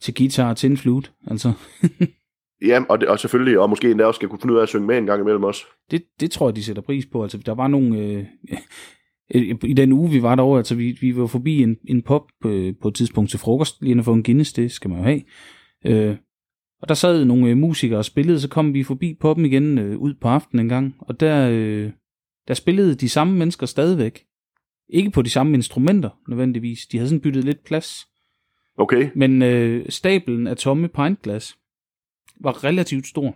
[0.02, 1.10] til guitar og til en flute.
[1.28, 1.54] Altså.
[2.66, 4.70] ja, og, det, og selvfølgelig, og måske endda også skal kunne finde ud af at
[4.70, 5.66] synge med en gang imellem også.
[5.92, 7.24] Det, det tror jeg, de sætter pris på.
[7.24, 8.00] Altså, der var nogle...
[8.00, 8.26] Øh,
[9.64, 12.50] i den uge, vi var derovre, altså vi, vi var forbi en, en pop på,
[12.50, 15.04] øh, på et tidspunkt til frokost, lige at få en Guinness, det skal man jo
[15.04, 15.22] have.
[15.86, 16.18] Øh,
[16.82, 19.98] og der sad nogle øh, musikere og spillede, så kom vi forbi poppen igen øh,
[19.98, 21.92] ud på aftenen en gang, og der, øh,
[22.48, 24.24] der spillede de samme mennesker stadigvæk.
[24.90, 26.88] Ikke på de samme instrumenter, nødvendigvis.
[26.92, 28.08] De havde sådan byttet lidt plads.
[28.78, 29.10] Okay.
[29.16, 31.58] Men øh, stablen af tomme pintglas
[32.44, 33.36] var relativt stor.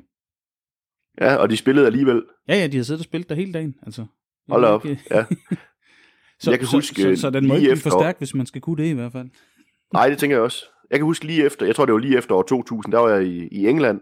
[1.21, 2.23] Ja, og de spillede alligevel.
[2.47, 3.75] Ja, ja, de har siddet og spillet der hele dagen.
[3.83, 4.05] Altså,
[4.49, 5.01] Hold op, ikke...
[5.11, 5.25] ja.
[6.39, 8.33] så, jeg kan så, huske, så, så, så den må ikke blive for stærk, hvis
[8.33, 9.29] man skal kunne det i hvert fald.
[9.93, 10.65] Nej, det tænker jeg også.
[10.91, 13.09] Jeg kan huske lige efter, jeg tror det var lige efter år 2000, der var
[13.09, 14.01] jeg i, i England,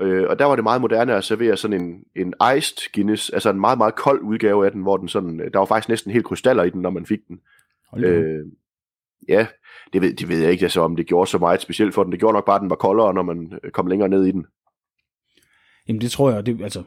[0.00, 3.50] Øh, og der var det meget moderne at servere sådan en, en iced Guinness, altså
[3.50, 6.12] en meget, meget kold udgave af den, hvor den sådan, øh, der var faktisk næsten
[6.12, 7.40] helt krystaller i den, når man fik den.
[7.96, 8.44] Øh,
[9.28, 9.46] ja,
[9.92, 12.12] det ved, det ved jeg ikke, altså, om det gjorde så meget specielt for den.
[12.12, 14.30] Det gjorde nok bare, at den var koldere, når man øh, kom længere ned i
[14.30, 14.46] den.
[15.88, 16.82] Jamen det tror jeg, det, altså,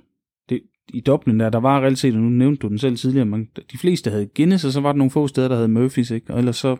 [0.50, 0.62] det,
[0.94, 3.78] i Dublin der, der var reelt set, nu nævnte du den selv tidligere, man, de
[3.78, 6.34] fleste havde Guinness, og så var der nogle få steder, der havde Murphys, ikke?
[6.34, 6.78] Og ellers så,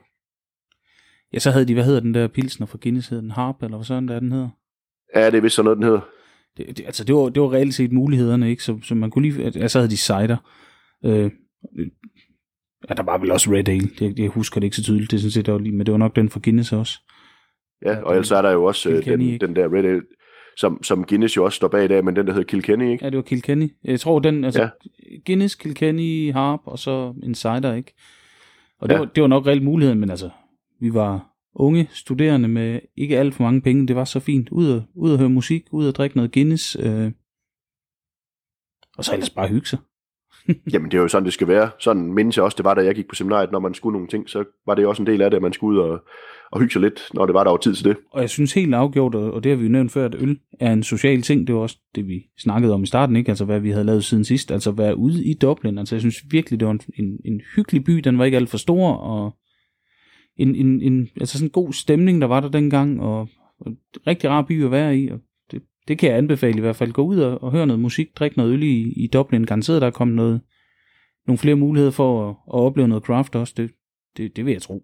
[1.34, 3.78] ja, så havde de, hvad hedder den der pilsner for Guinness, hedder den Harp, eller
[3.78, 4.50] hvad sådan der den hedder?
[5.16, 6.02] Ja, det er vist sådan noget, den hedder
[6.58, 8.64] det, det, altså det var, det var reelt set mulighederne, ikke?
[8.64, 10.38] Så, så man kunne lige, altså havde de cider.
[11.06, 11.32] Øh,
[12.90, 15.20] ja, der var vel også Red Ale, det, jeg husker det ikke så tydeligt, det
[15.20, 17.00] sådan set, der var lige, men det var nok den for Guinness også.
[17.86, 20.02] Ja, og ellers er der jo også øh, den, den der Red Ale,
[20.58, 23.06] som, som Guinness jo også står bag i dag, men den der hedder Kilkenny, ikke?
[23.06, 23.70] Ja, det var Kilkenny.
[23.84, 24.70] Jeg tror, den, altså, ja.
[25.26, 27.94] Guinness, Kilkenny, Harp, og så en cider, ikke?
[28.80, 29.00] Og det, ja.
[29.00, 30.30] var, det var nok reelt muligheden, men altså,
[30.80, 33.88] vi var, unge studerende med ikke alt for mange penge.
[33.88, 34.50] Det var så fint.
[34.50, 36.78] Ud og, ud og høre musik, ud og drikke noget Guinness.
[36.80, 37.12] Øh,
[38.98, 39.80] og så ellers bare hygge sig.
[40.74, 41.70] Jamen det er jo sådan, det skal være.
[41.80, 44.08] Sådan mindes jeg også, det var, da jeg gik på seminariet, når man skulle nogle
[44.08, 46.00] ting, så var det også en del af det, at man skulle ud og,
[46.52, 47.98] og hygge sig lidt, når det var, der var tid til det.
[48.12, 50.74] Og jeg synes helt afgjort, og det har vi jo nævnt før, at øl er
[50.74, 51.48] en social ting.
[51.48, 53.30] Det var også det, vi snakkede om i starten, ikke?
[53.30, 54.52] Altså hvad vi havde lavet siden sidst.
[54.52, 55.78] Altså være ude i Dublin.
[55.78, 57.92] Altså jeg synes virkelig, det var en, en, en hyggelig by.
[57.92, 59.36] Den var ikke alt for stor, og
[60.38, 63.20] en, en, en altså sådan en god stemning, der var der dengang, og,
[63.60, 63.78] og en
[64.08, 65.20] rigtig rar by at være i, og
[65.92, 66.92] det, kan jeg anbefale i hvert fald.
[66.92, 69.46] Gå ud og, og høre noget musik, drikke noget øl i, i Dublin.
[69.46, 70.42] Garanteret, der er kommet noget,
[71.28, 73.54] nogle flere muligheder for at, at opleve noget craft også.
[73.58, 73.72] Det,
[74.18, 74.84] det, det vil jeg tro.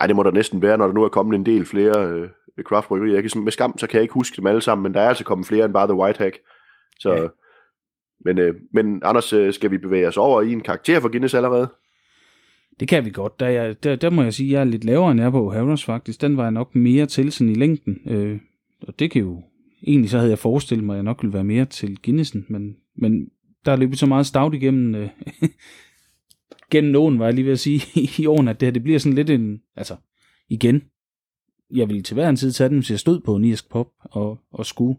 [0.00, 2.28] Ej, det må der næsten være, når der nu er kommet en del flere øh,
[2.64, 3.14] craft bryggerier.
[3.14, 5.08] Jeg kan, med skam, så kan jeg ikke huske dem alle sammen, men der er
[5.08, 6.38] altså kommet flere end bare The White Hack.
[6.98, 7.26] Så, ja.
[8.24, 11.34] men, øh, men Anders, øh, skal vi bevæge os over i en karakter for Guinness
[11.34, 11.68] allerede?
[12.80, 13.40] Det kan vi godt.
[13.40, 15.30] Der, jeg, der, der må jeg sige, at jeg er lidt lavere end jeg er
[15.30, 16.20] på Harris faktisk.
[16.20, 17.98] Den var jeg nok mere til sådan i længden.
[18.06, 18.40] Øh,
[18.82, 19.42] og det kan jo...
[19.86, 22.76] Egentlig så havde jeg forestillet mig, at jeg nok ville være mere til Guinnessen, men,
[22.96, 23.28] men
[23.64, 25.08] der er løbet så meget stavt igennem, øh,
[26.72, 27.82] gennem nogen, var jeg lige ved at sige,
[28.22, 29.96] i årene, at det her, det bliver sådan lidt en, altså,
[30.48, 30.82] igen,
[31.70, 33.88] jeg ville til hver en tid tage den, hvis jeg stod på en irsk pop,
[34.00, 34.98] og, og skulle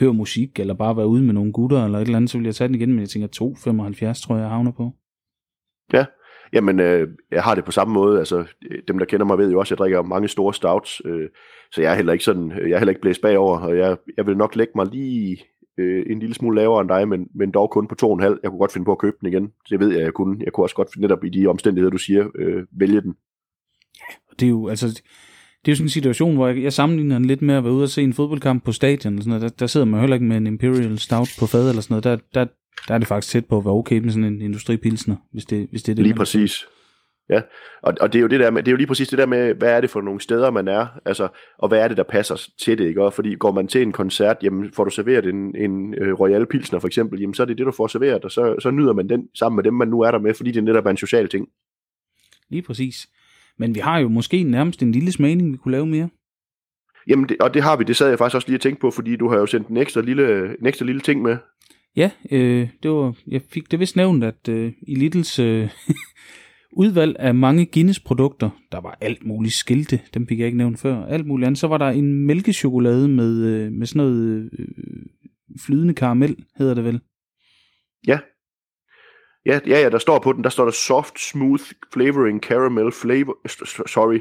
[0.00, 2.46] høre musik, eller bare være ude med nogle gutter, eller et eller andet, så ville
[2.46, 4.92] jeg tage den igen, men jeg tænker 2,75 tror jeg, jeg havner på.
[5.92, 6.04] Ja,
[6.52, 8.18] Jamen, øh, jeg har det på samme måde.
[8.18, 8.44] Altså,
[8.88, 11.02] dem, der kender mig, ved jo også, at jeg drikker mange store stouts.
[11.04, 11.28] Øh,
[11.72, 14.26] så jeg er heller ikke sådan, jeg er heller ikke blæst bagover, og jeg, jeg
[14.26, 15.44] vil nok lægge mig lige
[15.78, 18.24] øh, en lille smule lavere end dig, men, men dog kun på 2,5.
[18.24, 19.52] Jeg kunne godt finde på at købe den igen.
[19.70, 20.36] Det ved jeg, jeg kunne.
[20.44, 23.14] Jeg kunne også godt netop i de omstændigheder, du siger, øh, vælge den.
[24.40, 25.02] Det er jo, altså,
[25.64, 27.72] det er jo sådan en situation, hvor jeg, jeg sammenligner den lidt med at være
[27.72, 29.12] ude og se en fodboldkamp på stadion.
[29.12, 29.42] Eller sådan noget.
[29.42, 32.04] Der, der sidder man heller ikke med en Imperial Stout på fad eller sådan noget.
[32.04, 32.50] Der, der,
[32.88, 35.68] der er det faktisk tæt på at være okay med sådan en industripilsner, hvis det,
[35.70, 36.04] hvis det er det.
[36.04, 36.66] Lige præcis.
[37.30, 37.42] Ja,
[37.82, 39.26] og, og det er jo det der med, det er jo lige præcis det der
[39.26, 42.02] med, hvad er det for nogle steder, man er, altså, og hvad er det, der
[42.02, 43.04] passer til det, ikke?
[43.04, 46.46] Og fordi går man til en koncert, jamen får du serveret en, en uh, Royal
[46.46, 48.92] Pilsner for eksempel, jamen så er det det, du får serveret, og så, så nyder
[48.92, 50.96] man den sammen med dem, man nu er der med, fordi det netop er en
[50.96, 51.48] social ting.
[52.50, 53.08] Lige præcis.
[53.58, 56.08] Men vi har jo måske nærmest en lille smagning, vi kunne lave mere.
[57.08, 58.90] Jamen, det, og det har vi, det sad jeg faktisk også lige og tænkte på,
[58.90, 61.36] fordi du har jo sendt en ekstra lille, en ekstra lille ting med.
[61.98, 65.70] Ja, øh, det var, jeg fik det vist nævnt, at øh, i Littles øh,
[66.82, 71.04] udvalg af mange Guinness-produkter, der var alt muligt skilte, dem fik jeg ikke nævnt før,
[71.04, 74.68] alt muligt andet, så var der en mælkechokolade med, øh, med sådan noget øh,
[75.66, 77.00] flydende karamel, hedder det vel?
[78.06, 78.18] Ja.
[79.46, 83.36] Ja, ja, ja, der står på den, der står der soft, smooth, flavoring caramel flavor,
[83.88, 84.20] sorry,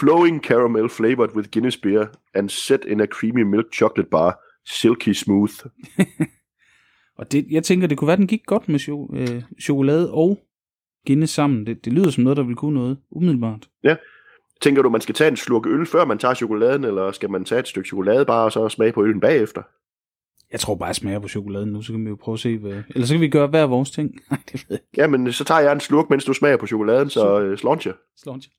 [0.00, 5.12] flowing caramel flavored with Guinness beer and set in a creamy milk chocolate bar, silky
[5.12, 5.54] smooth.
[7.18, 10.38] og det, jeg tænker, det kunne være, den gik godt med cho- øh, chokolade og
[11.06, 11.66] Guinness sammen.
[11.66, 13.68] Det, det lyder som noget, der vil kunne noget, umiddelbart.
[13.84, 13.96] Ja.
[14.60, 17.44] Tænker du, man skal tage en slurk øl, før man tager chokoladen, eller skal man
[17.44, 19.62] tage et stykke chokolade bare, og så smage på øllen bagefter?
[20.52, 22.58] Jeg tror bare, jeg smager på chokoladen nu, så kan vi jo prøve at se,
[22.58, 22.82] hvad...
[22.88, 24.14] Eller så kan vi gøre hver vores ting.
[24.30, 26.66] Nej, det ved jeg Ja, men så tager jeg en slurk, mens du smager på
[26.66, 27.92] chokoladen, så uh, sluncher.
[28.22, 28.52] Sluncher.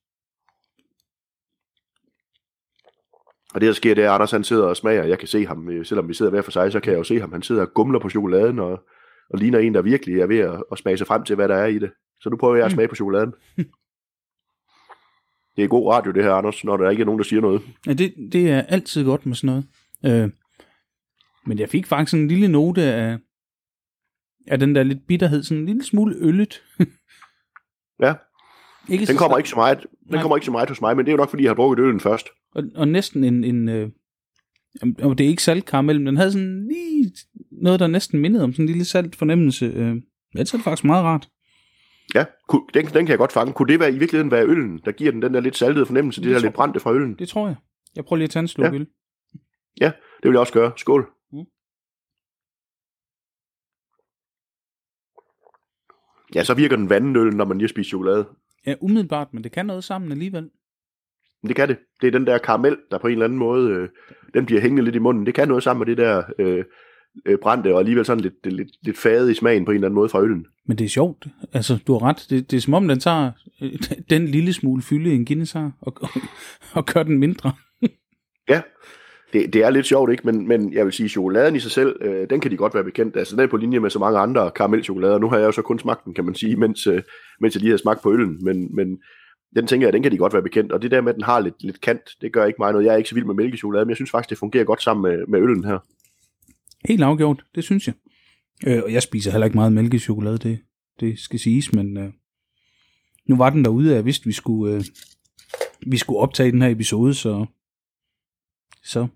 [3.53, 5.03] Og det, der sker, det er, at Anders han sidder og smager.
[5.03, 7.03] Jeg kan se ham, øh, selvom vi sidder hver for sig, så kan jeg jo
[7.03, 7.31] se ham.
[7.31, 8.83] Han sidder og gumler på chokoladen, og,
[9.29, 11.55] og ligner en, der virkelig er ved at, at smage sig frem til, hvad der
[11.55, 11.91] er i det.
[12.21, 13.33] Så nu prøver jeg at smage på chokoladen.
[15.55, 17.61] Det er god radio, det her, Anders, når der ikke er nogen, der siger noget.
[17.87, 19.63] Ja, det, det er altid godt med sådan
[20.03, 20.23] noget.
[20.23, 20.31] Øh,
[21.45, 23.17] men jeg fik faktisk en lille note af,
[24.47, 26.63] af den der lidt bitterhed, sådan en lille smule øllet.
[28.03, 28.13] ja.
[28.89, 30.21] Ikke den kommer ikke så meget, den Nej.
[30.21, 31.83] kommer ikke så meget hos mig, men det er jo nok, fordi jeg har drukket
[31.83, 32.27] øllen først.
[32.51, 33.89] Og, og næsten en, en øh,
[34.81, 37.13] og det er ikke saltkaramel, men den havde sådan lige
[37.51, 39.65] noget, der næsten mindede om sådan en lille salt fornemmelse.
[39.65, 39.95] Øh,
[40.33, 41.29] det er faktisk meget rart.
[42.15, 42.25] Ja,
[42.73, 43.53] den, den kan jeg godt fange.
[43.53, 46.21] Kunne det være, i virkeligheden være øllen, der giver den den der lidt saltede fornemmelse,
[46.21, 47.15] det, det der tror, lidt brændte fra øllen?
[47.19, 47.55] Det tror jeg.
[47.95, 48.79] Jeg prøver lige at tage en slurk ja.
[48.79, 48.87] øl.
[49.81, 50.71] Ja, det vil jeg også gøre.
[50.77, 51.09] Skål.
[51.31, 51.39] Mm.
[56.35, 58.25] Ja, så virker den vandøl, når man lige spiser chokolade.
[58.67, 60.49] Ja, umiddelbart, men det kan noget sammen alligevel.
[61.47, 61.77] Det kan det.
[62.01, 63.89] Det er den der karamel, der på en eller anden måde, øh,
[64.33, 65.25] den bliver hængende lidt i munden.
[65.25, 66.65] Det kan noget sammen med det der øh,
[67.25, 69.95] øh, brændte, og alligevel sådan lidt, lidt, lidt fade i smagen på en eller anden
[69.95, 70.45] måde fra øllen.
[70.65, 71.27] Men det er sjovt.
[71.53, 72.25] Altså, du har ret.
[72.29, 73.71] Det, det er som om, den tager øh,
[74.09, 76.09] den lille smule fylde, en Guinness har, og, og,
[76.77, 77.51] og gør den mindre.
[78.49, 78.61] ja,
[79.33, 80.23] det, det er lidt sjovt, ikke?
[80.25, 82.83] Men, men jeg vil sige, chokoladen i sig selv, øh, den kan de godt være
[82.83, 83.17] bekendt.
[83.17, 85.17] Altså, den er på linje med så mange andre karamelchokolader.
[85.17, 87.03] Nu har jeg jo så kun smagt den, kan man sige, mens, øh,
[87.41, 88.43] mens jeg lige har smagt på øllen.
[88.43, 88.97] Men, men
[89.55, 90.71] den tænker jeg, den kan de godt være bekendt.
[90.71, 92.85] Og det der med, at den har lidt, lidt kant, det gør ikke mig noget.
[92.85, 95.11] Jeg er ikke så vild med mælkechokolade, men jeg synes faktisk, det fungerer godt sammen
[95.11, 95.79] med, med øllen her.
[96.87, 97.95] Helt afgjort, det synes jeg.
[98.67, 100.59] Øh, og jeg spiser heller ikke meget mælkechokolade, det,
[100.99, 102.11] det skal siges, men øh,
[103.29, 104.83] nu var den derude, at jeg vidste, vi skulle, øh,
[105.87, 107.45] vi skulle optage den her episode, så,
[108.83, 109.07] så,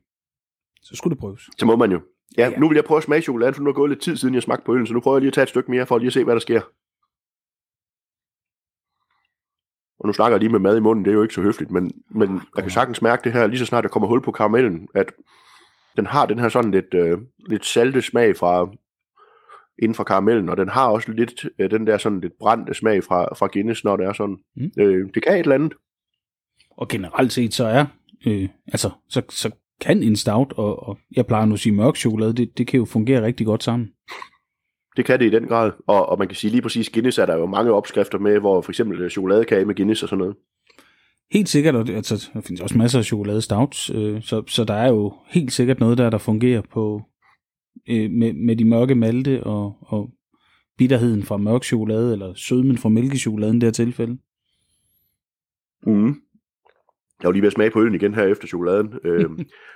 [0.88, 1.42] så skulle det prøves.
[1.58, 2.02] Så må man jo.
[2.38, 2.60] Ja, ja.
[2.60, 4.44] nu vil jeg prøve at smage chokolade, for nu er gået lidt tid siden, jeg
[4.44, 6.08] smagte på øllen, så nu prøver jeg lige at tage et stykke mere, for lige
[6.08, 6.62] at se, hvad der sker.
[10.00, 11.72] Og nu snakker jeg lige med mad i munden, det er jo ikke så høfligt,
[11.72, 14.22] men, men oh, jeg kan sagtens mærke det her, lige så snart der kommer hul
[14.22, 15.12] på karamellen, at
[15.98, 17.18] den har den her sådan lidt, øh,
[17.50, 18.70] lidt salte smag fra
[19.80, 23.04] inden for karamellen, og den har også lidt øh, den der sådan lidt brændte smag
[23.04, 24.38] fra, fra Guinness, når det er sådan.
[24.56, 24.72] Mm.
[24.80, 25.74] Øh, det kan et eller andet.
[26.72, 27.86] Og generelt set så er,
[28.28, 31.96] øh, altså, så, så kan en stout, og, og jeg plejer nu at sige mørk
[31.96, 33.90] chokolade, det, det kan jo fungere rigtig godt sammen.
[34.98, 37.26] Det kan det i den grad, og, og man kan sige lige præcis Guinness er
[37.26, 40.36] der jo mange opskrifter med, hvor for eksempel øh, chokoladekage med Guinness og sådan noget.
[41.32, 44.64] Helt sikkert, og det, altså, der findes også masser af chokolade stouts, øh, så, så
[44.64, 47.02] der er jo helt sikkert noget der, der fungerer på
[47.90, 50.10] øh, med, med de mørke malte og, og
[50.78, 54.18] bitterheden fra mørk chokolade, eller sødmen fra mælkechokoladen i det her tilfælde.
[55.86, 56.16] Mm.
[57.22, 58.94] Jeg var lige ved at smage på øllen igen her efter chokoladen.
[59.04, 59.30] Øh,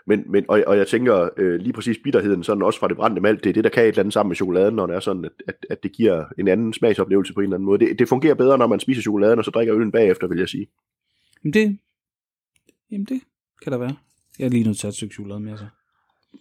[0.05, 3.21] men, men, og, og jeg tænker øh, lige præcis bitterheden, sådan også fra det brændte
[3.21, 4.99] malt, det er det, der kan et eller andet sammen med chokoladen, når det er
[4.99, 7.85] sådan, at, at, at det giver en anden smagsoplevelse på en eller anden måde.
[7.85, 10.49] Det, det fungerer bedre, når man spiser chokoladen, og så drikker øllen bagefter, vil jeg
[10.49, 10.67] sige.
[11.43, 11.79] Jamen det,
[12.91, 13.21] jamen det
[13.63, 13.95] kan der være.
[14.39, 15.65] Jeg er lige nødt til at stykke chokolade med, så.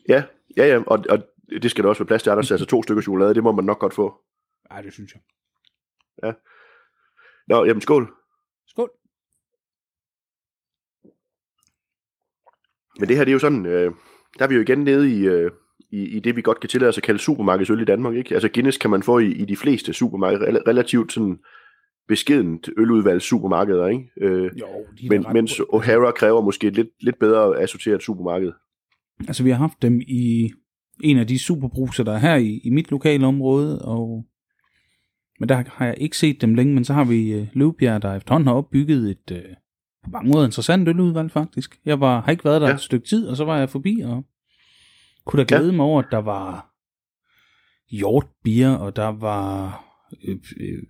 [0.09, 0.23] Ja,
[0.57, 1.19] ja, ja, og, og
[1.63, 2.51] det skal der også være plads til, Anders.
[2.51, 4.15] altså to stykker chokolade, det må man nok godt få.
[4.71, 5.21] Nej, det synes jeg.
[6.25, 6.33] Ja.
[7.49, 7.81] Nå, jamen.
[7.81, 8.15] Skål.
[13.01, 13.93] Men det her, det er jo sådan, øh,
[14.39, 15.51] der er vi jo igen nede i, øh,
[15.91, 18.15] i, i det, vi godt kan tillade os at kalde supermarkedsøl i Danmark.
[18.15, 18.35] Ikke?
[18.35, 21.39] Altså Guinness kan man få i, i de fleste supermarkeder, relativt sådan
[22.09, 24.11] beskedent øludvalg supermarkeder, ikke?
[24.21, 24.67] Øh, jo,
[25.01, 28.53] de men, mens O'Hara kræver måske et lidt, lidt bedre assorteret supermarked.
[29.29, 30.51] Altså vi har haft dem i
[31.03, 34.25] en af de superbruser, der er her i, i mit lokale område, og
[35.41, 38.15] men der har jeg ikke set dem længe, men så har vi øh, Løvbjerg, der
[38.15, 39.57] efterhånden har opbygget et øh,
[40.05, 41.81] på mange måder interessant øludvalg faktisk.
[41.85, 42.75] Jeg var, har ikke været der ja.
[42.75, 44.25] et stykke tid, og så var jeg forbi, og
[45.25, 45.77] kunne da glæde ja.
[45.77, 46.71] mig over, at der var
[47.91, 49.85] hjortbier, og der var
[50.25, 50.83] øh, øh,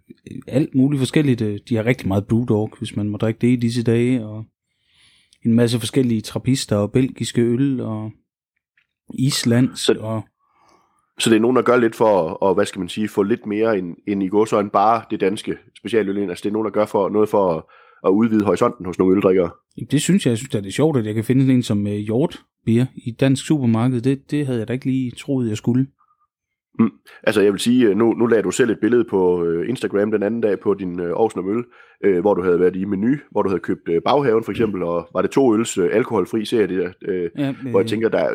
[0.48, 1.40] alt muligt forskelligt.
[1.40, 4.44] Øh, de har rigtig meget Brewdog, hvis man må drikke det i disse dage, og
[5.44, 8.12] en masse forskellige trappister og belgiske øl, og
[9.14, 10.22] islands, så, og...
[11.18, 13.46] Så det er nogen, der gør lidt for at, hvad skal man sige, få lidt
[13.46, 16.28] mere end, end i går, så end bare det danske specialøl.
[16.28, 17.62] Altså det er nogen, der gør for noget for at,
[18.06, 19.50] at udvide horisonten hos nogle øldrikkere.
[19.90, 21.92] Det synes jeg, jeg synes, det er sjovt, at jeg kan finde en som uh,
[21.92, 24.00] hjort beer i dansk supermarked.
[24.00, 25.86] Det, det havde jeg da ikke lige troet, jeg skulle.
[26.78, 26.90] Mm.
[27.22, 30.10] Altså jeg vil sige, øh, nu, nu lagde du selv et billede på øh, Instagram
[30.10, 31.64] den anden dag på din øh, Aarhus Øl,
[32.04, 34.82] øh, hvor du havde været i menu, hvor du havde købt øh, baghaven for eksempel,
[34.82, 37.88] og var det to øls øh, alkoholfri serie, det der, øh, ja, øh, hvor jeg
[37.88, 38.34] tænker, der,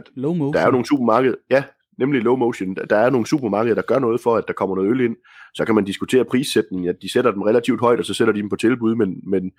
[0.54, 1.64] der er jo nogle supermarkeder, ja,
[2.00, 4.90] nemlig low motion, der er nogle supermarkeder, der gør noget for, at der kommer noget
[4.90, 5.16] øl ind,
[5.56, 8.42] så kan man diskutere prissætningen, at de sætter dem relativt højt, og så sætter de
[8.42, 9.52] dem på tilbud, men, men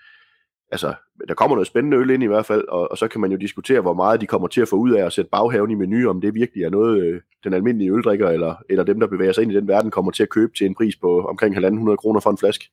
[0.73, 0.95] altså,
[1.29, 3.37] der kommer noget spændende øl ind i hvert fald, og, og så kan man jo
[3.37, 6.11] diskutere, hvor meget de kommer til at få ud af at sætte baghaven i menu,
[6.11, 9.43] om det virkelig er noget, øh, den almindelige øldrikker, eller, eller dem, der bevæger sig
[9.43, 12.21] ind i den verden, kommer til at købe til en pris på omkring 1.500 kroner
[12.21, 12.65] for en flaske.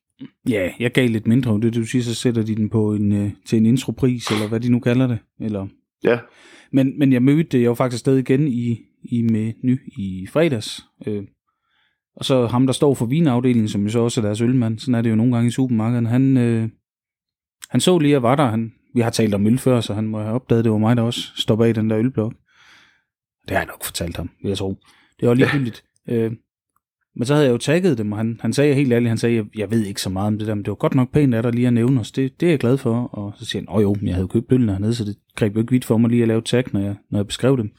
[0.49, 3.31] Ja, jeg gav lidt mindre, det du siger, så sætter de den på en, øh,
[3.45, 5.19] til en intropris, eller hvad de nu kalder det.
[5.41, 5.67] Eller...
[6.03, 6.19] Ja.
[6.71, 11.23] Men, men jeg mødte, jeg var faktisk stadig igen i, i menu i fredags, øh,
[12.15, 14.95] og så ham, der står for vinafdelingen, som jo så også er deres ølmand, sådan
[14.95, 16.69] er det jo nogle gange i supermarkedet, han, øh,
[17.69, 18.47] han så lige, at var der.
[18.47, 20.77] Han, vi har talt om øl før, så han må have opdaget, at det var
[20.77, 22.33] mig, der også står bag den der ølblok.
[23.41, 24.75] Det har jeg nok fortalt ham, vil jeg tro.
[25.19, 25.83] Det var ligegyldigt.
[26.09, 26.31] øh,
[27.15, 29.35] men så havde jeg jo tagget dem, og han, han sagde helt ærligt, han sagde,
[29.35, 31.33] jeg, jeg ved ikke så meget om det der, men det var godt nok pænt
[31.33, 32.11] af dig lige at nævne os.
[32.11, 33.03] Det, det er jeg glad for.
[33.03, 35.59] Og så siger han, åh jo, jeg havde købt ølene hernede, så det greb jo
[35.59, 37.71] ikke vidt for mig lige at lave tag, når jeg, når jeg beskrev dem.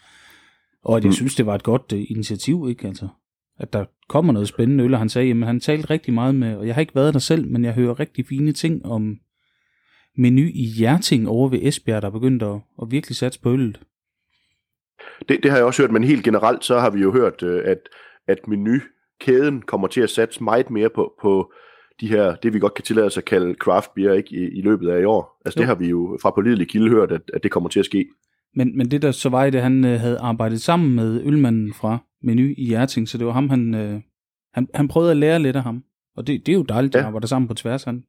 [0.84, 1.14] Og at jeg mm.
[1.14, 2.86] synes, det var et godt uh, initiativ, ikke?
[2.88, 3.08] Altså,
[3.58, 6.56] at der kommer noget spændende øl, og han sagde, jamen han talte rigtig meget med,
[6.56, 9.18] og jeg har ikke været der selv, men jeg hører rigtig fine ting om,
[10.16, 13.80] menu i Hjerting over ved Esbjerg, der er begyndt at, at virkelig satse på øllet.
[15.28, 17.62] Det, det har jeg også hørt, men helt generelt så har vi jo hørt, øh,
[17.64, 17.78] at,
[18.28, 21.52] at menukæden kommer til at satse meget mere på, på
[22.00, 24.62] de her, det vi godt kan tillade os at kalde craft beer ikke, i, i
[24.62, 25.40] løbet af i år.
[25.44, 25.60] Altså jo.
[25.60, 28.06] det har vi jo fra pålidelig kilde hørt, at, at det kommer til at ske.
[28.56, 31.74] Men, men det der så var i det, han øh, havde arbejdet sammen med ølmanden
[31.74, 34.00] fra Menu i Hjerting, så det var ham, han, øh,
[34.54, 35.84] han, han prøvede at lære lidt af ham.
[36.16, 37.06] Og det, det er jo dejligt, at ja.
[37.06, 37.84] arbejde sammen på tværs.
[37.84, 38.04] Han,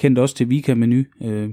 [0.00, 1.50] kendte også til Vika Menu, øh,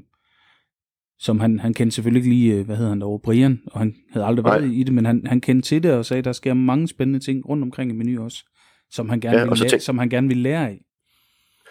[1.19, 3.95] som han, han kendte selvfølgelig ikke lige, øh, hvad hedder han derovre, Brian, og han
[4.11, 4.71] havde aldrig været Nej.
[4.73, 7.19] i det, men han, han kendte til det og sagde, at der sker mange spændende
[7.19, 8.45] ting rundt omkring i Menu også,
[8.91, 10.81] som han gerne, ja, vil, lære, som han gerne vil lære af.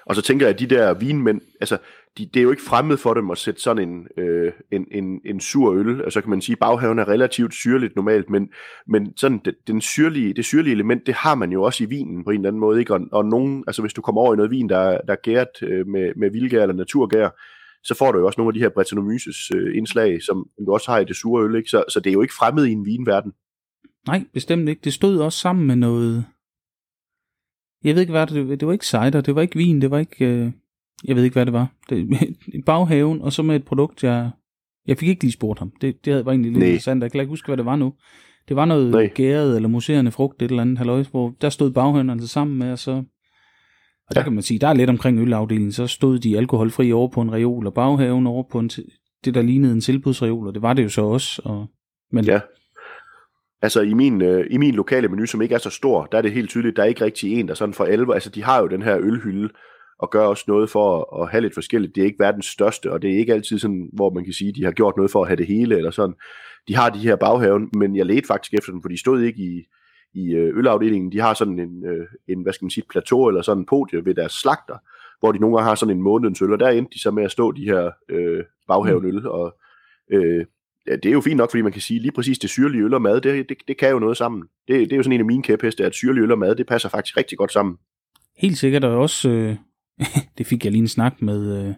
[0.06, 1.78] Og så tænker jeg, at de der vinmænd, altså,
[2.18, 5.20] de, det er jo ikke fremmed for dem at sætte sådan en, øh, en, en,
[5.24, 6.00] en sur øl.
[6.00, 8.48] Altså kan man sige, at baghaven er relativt syrligt normalt, men,
[8.86, 12.24] men sådan det, den syrlige, det syrlige element, det har man jo også i vinen
[12.24, 12.80] på en eller anden måde.
[12.80, 12.94] Ikke?
[12.94, 15.62] Og, og nogen, altså hvis du kommer over i noget vin, der, der er gæret
[15.62, 17.28] øh, med, med vildgær eller naturgær,
[17.84, 20.90] så får du jo også nogle af de her Brettanomyces øh, indslag, som du også
[20.90, 21.56] har i det sure øl.
[21.56, 21.70] Ikke?
[21.70, 23.32] Så, så det er jo ikke fremmed i en vinverden.
[24.06, 24.80] Nej, bestemt ikke.
[24.84, 26.24] Det stod også sammen med noget...
[27.86, 29.98] Jeg ved ikke, hvad det, det var ikke cider, det var ikke vin, det var
[29.98, 30.26] ikke...
[30.26, 30.50] Øh
[31.04, 31.72] jeg ved ikke, hvad det var.
[31.90, 32.08] Det,
[32.66, 34.30] baghaven, og så med et produkt, jeg...
[34.86, 35.72] Jeg fik ikke lige spurgt ham.
[35.80, 36.68] Det, det var egentlig lidt Nej.
[36.68, 37.02] interessant.
[37.02, 37.92] Jeg kan ikke huske, hvad det var nu.
[38.48, 39.06] Det var noget Nej.
[39.06, 42.72] gæret eller muserende frugt, et eller andet halløj, hvor der stod baghaven altså sammen med,
[42.72, 42.92] og så...
[44.08, 44.22] Og der ja.
[44.22, 47.32] kan man sige, der er lidt omkring ølafdelingen, så stod de alkoholfri over på en
[47.32, 48.68] reol, og baghaven over på en,
[49.24, 51.42] det, der lignede en tilbudsreol, og det var det jo så også.
[51.44, 51.66] Og,
[52.12, 52.40] men, ja.
[53.62, 56.22] Altså i min, øh, i min lokale menu, som ikke er så stor, der er
[56.22, 58.60] det helt tydeligt, der er ikke rigtig en, der sådan for alvor, altså de har
[58.60, 59.48] jo den her ølhylde,
[59.98, 61.94] og gør også noget for at, have lidt forskelligt.
[61.94, 64.48] Det er ikke verdens største, og det er ikke altid sådan, hvor man kan sige,
[64.48, 66.14] at de har gjort noget for at have det hele, eller sådan.
[66.68, 69.42] De har de her baghaven, men jeg ledte faktisk efter dem, for de stod ikke
[69.42, 69.66] i,
[70.14, 71.12] i øh, ølafdelingen.
[71.12, 73.66] De har sådan en, øh, en hvad skal man sige, et plateau eller sådan en
[73.66, 74.76] podie ved deres slagter,
[75.20, 77.24] hvor de nogle gange har sådan en månedens øl, og der endte de så med
[77.24, 79.56] at stå de her øh, baghavenøl, og
[80.12, 80.44] øh,
[80.86, 83.02] det er jo fint nok, fordi man kan sige, lige præcis det syrlige øl og
[83.02, 84.42] mad, det, det, det kan jo noget sammen.
[84.68, 86.66] Det, det er jo sådan en af mine kæpheste, at syrlige øl og mad, det
[86.66, 87.76] passer faktisk rigtig godt sammen.
[88.36, 89.56] Helt sikkert, og også, øh,
[90.38, 91.74] det fik jeg lige en snak med, øh,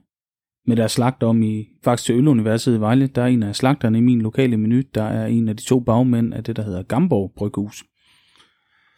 [0.67, 3.07] med deres slagter om i, faktisk til Øluniversitetet i Vejle.
[3.07, 5.81] Der er en af slagterne i min lokale menu, der er en af de to
[5.81, 7.85] bagmænd af det, der hedder Gamborg Bryghus.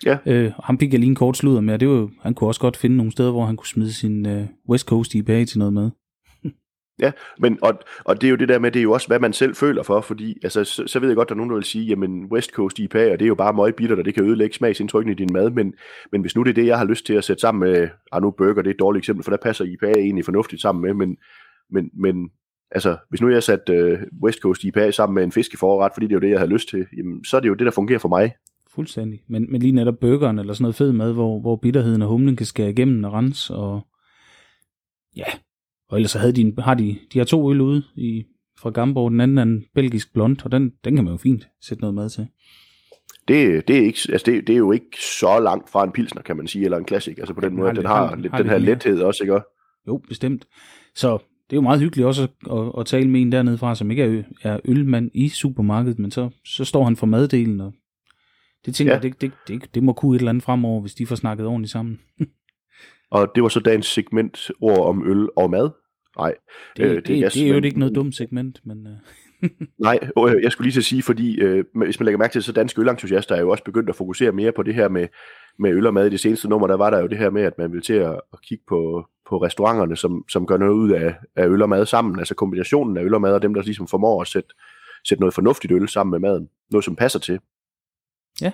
[0.07, 0.19] Ja.
[0.27, 2.61] Øh, ham fik jeg lige en kort sludder med, og det var han kunne også
[2.61, 5.73] godt finde nogle steder, hvor han kunne smide sin øh, West Coast IPA til noget
[5.73, 5.91] med.
[7.01, 9.19] Ja, men, og, og det er jo det der med, det er jo også, hvad
[9.19, 11.57] man selv føler for, fordi altså, så, så ved jeg godt, der er nogen, der
[11.57, 14.15] vil sige, jamen West Coast IPA, og det er jo bare meget bitter, og det
[14.15, 15.75] kan ødelægge smagsindtrykken i din mad, men,
[16.13, 18.23] men hvis nu det er det, jeg har lyst til at sætte sammen med, ah
[18.23, 20.95] nu burger, det er et dårligt eksempel, for der passer IPA egentlig fornuftigt sammen med,
[20.95, 21.17] men,
[21.71, 22.31] men, men
[22.71, 26.07] altså, hvis nu jeg har sat øh, West Coast IPA sammen med en fiskeforret, fordi
[26.07, 27.71] det er jo det, jeg har lyst til, jamen, så er det jo det, der
[27.71, 28.33] fungerer for mig.
[28.75, 29.23] Fuldstændig.
[29.29, 32.37] Men, men lige netop burgeren eller sådan noget fed mad, hvor, hvor bitterheden og humlen
[32.37, 33.87] kan skære igennem og rense, og
[35.17, 35.25] ja,
[35.91, 38.25] og ellers så havde de, har de, de har to øl ude i,
[38.61, 41.49] fra Gamborg, den anden er en belgisk blond, og den, den kan man jo fint
[41.63, 42.27] sætte noget mad til.
[43.29, 46.23] Det, det, er ikke, altså det, det er jo ikke så langt fra en pilsner,
[46.23, 48.17] kan man sige, eller en classic, altså på den, den måde, har, den har, har,
[48.17, 49.41] lidt, har den her lethed også, ikke?
[49.87, 50.47] Jo, bestemt.
[50.95, 51.19] Så
[51.51, 53.91] det er jo meget hyggeligt også at, at, at tale med en dernede fra, som
[53.91, 57.73] ikke er, er ølmand i supermarkedet, men så, så står han for maddelen, og
[58.67, 58.97] det tænker ja.
[58.97, 61.47] jeg, det, det, det, det må kunne et eller andet fremover, hvis de får snakket
[61.47, 62.01] ordentligt sammen.
[63.11, 65.71] og det var så dagens segment ord om øl og mad.
[66.21, 66.35] Nej.
[66.77, 68.87] Det, øh, det, det, det er jo men, ikke noget dumt segment, men...
[68.87, 68.93] Øh.
[69.79, 72.43] Nej, øh, jeg skulle lige til at sige, fordi øh, hvis man lægger mærke til,
[72.43, 75.09] så danske ølentusiaster er jo også begyndt at fokusere mere på det her med,
[75.59, 76.07] med øl og mad.
[76.07, 77.93] I det seneste nummer, der var der jo det her med, at man vil til
[77.93, 81.69] at, at kigge på, på restauranterne, som, som gør noget ud af, af øl og
[81.69, 82.19] mad sammen.
[82.19, 84.49] Altså kombinationen af øl og mad, og dem, der ligesom formår at sætte,
[85.05, 86.49] sætte noget fornuftigt øl sammen med maden.
[86.71, 87.41] Noget, som passer til.
[88.41, 88.53] Ja.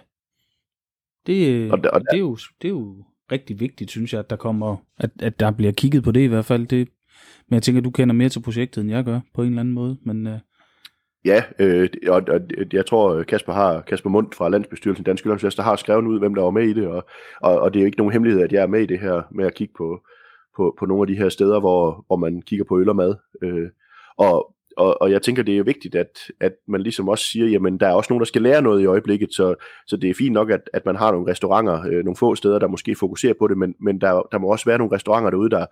[1.27, 4.19] Det, og der, og der, det, er, jo, det er jo rigtig vigtigt, synes jeg,
[4.19, 6.67] at der kommer, at, at der bliver kigget på det i hvert fald.
[6.67, 6.89] Det,
[7.49, 9.75] men jeg tænker, du kender mere til projektet, end jeg gør, på en eller anden
[9.75, 9.97] måde.
[10.03, 10.39] Men, øh...
[11.25, 12.41] Ja, øh, og, og
[12.73, 16.43] jeg tror, Kasper har Kasper Mundt fra Landsbestyrelsen Dansk der har skrevet ud, hvem der
[16.43, 17.07] var med i det, og,
[17.41, 19.23] og, og det er jo ikke nogen hemmelighed, at jeg er med i det her
[19.31, 20.01] med at kigge på,
[20.57, 23.15] på, på nogle af de her steder, hvor, hvor man kigger på øl og mad.
[23.43, 23.69] Øh,
[24.17, 27.81] og, og, og jeg tænker, det er vigtigt, at, at man ligesom også siger, jamen
[27.81, 29.55] der er også nogen, der skal lære noget i øjeblikket, så,
[29.87, 32.59] så det er fint nok, at, at man har nogle restauranter, øh, nogle få steder,
[32.59, 35.51] der måske fokuserer på det, men, men der, der må også være nogle restauranter derude,
[35.51, 35.67] der,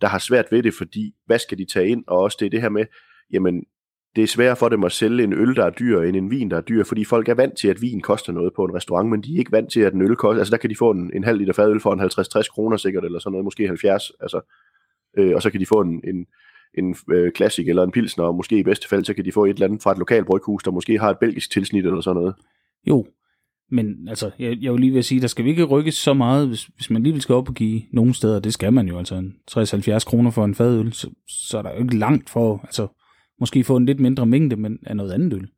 [0.00, 2.04] der har svært ved det, fordi hvad skal de tage ind?
[2.06, 2.84] Og også det, det her med,
[3.32, 3.64] jamen
[4.16, 6.50] det er sværere for dem at sælge en øl, der er dyr, end en vin,
[6.50, 9.10] der er dyr, fordi folk er vant til, at vin koster noget på en restaurant,
[9.10, 10.90] men de er ikke vant til, at en øl koster, altså der kan de få
[10.90, 14.12] en, en halv liter fadøl for en 50-60 kroner sikkert, eller sådan noget, måske 70,
[14.20, 14.40] altså,
[15.18, 16.26] øh, og så kan de få en, en,
[16.78, 19.44] en øh, klassik eller en pilsner, og måske i bedste fald, så kan de få
[19.44, 22.20] et eller andet fra et lokalt bryghus, der måske har et belgisk tilsnit eller sådan
[22.20, 22.34] noget.
[22.88, 23.06] Jo,
[23.70, 26.48] men altså, jeg, jeg vil lige vil sige, der skal vi ikke rykkes så meget,
[26.48, 28.98] hvis, hvis man lige vil skal op og give nogle steder, det skal man jo
[28.98, 32.60] altså, en 60-70 kroner for en fadøl, så, så er der jo ikke langt for,
[32.62, 32.86] altså,
[33.40, 35.48] måske få en lidt mindre mængde, men af noget andet øl.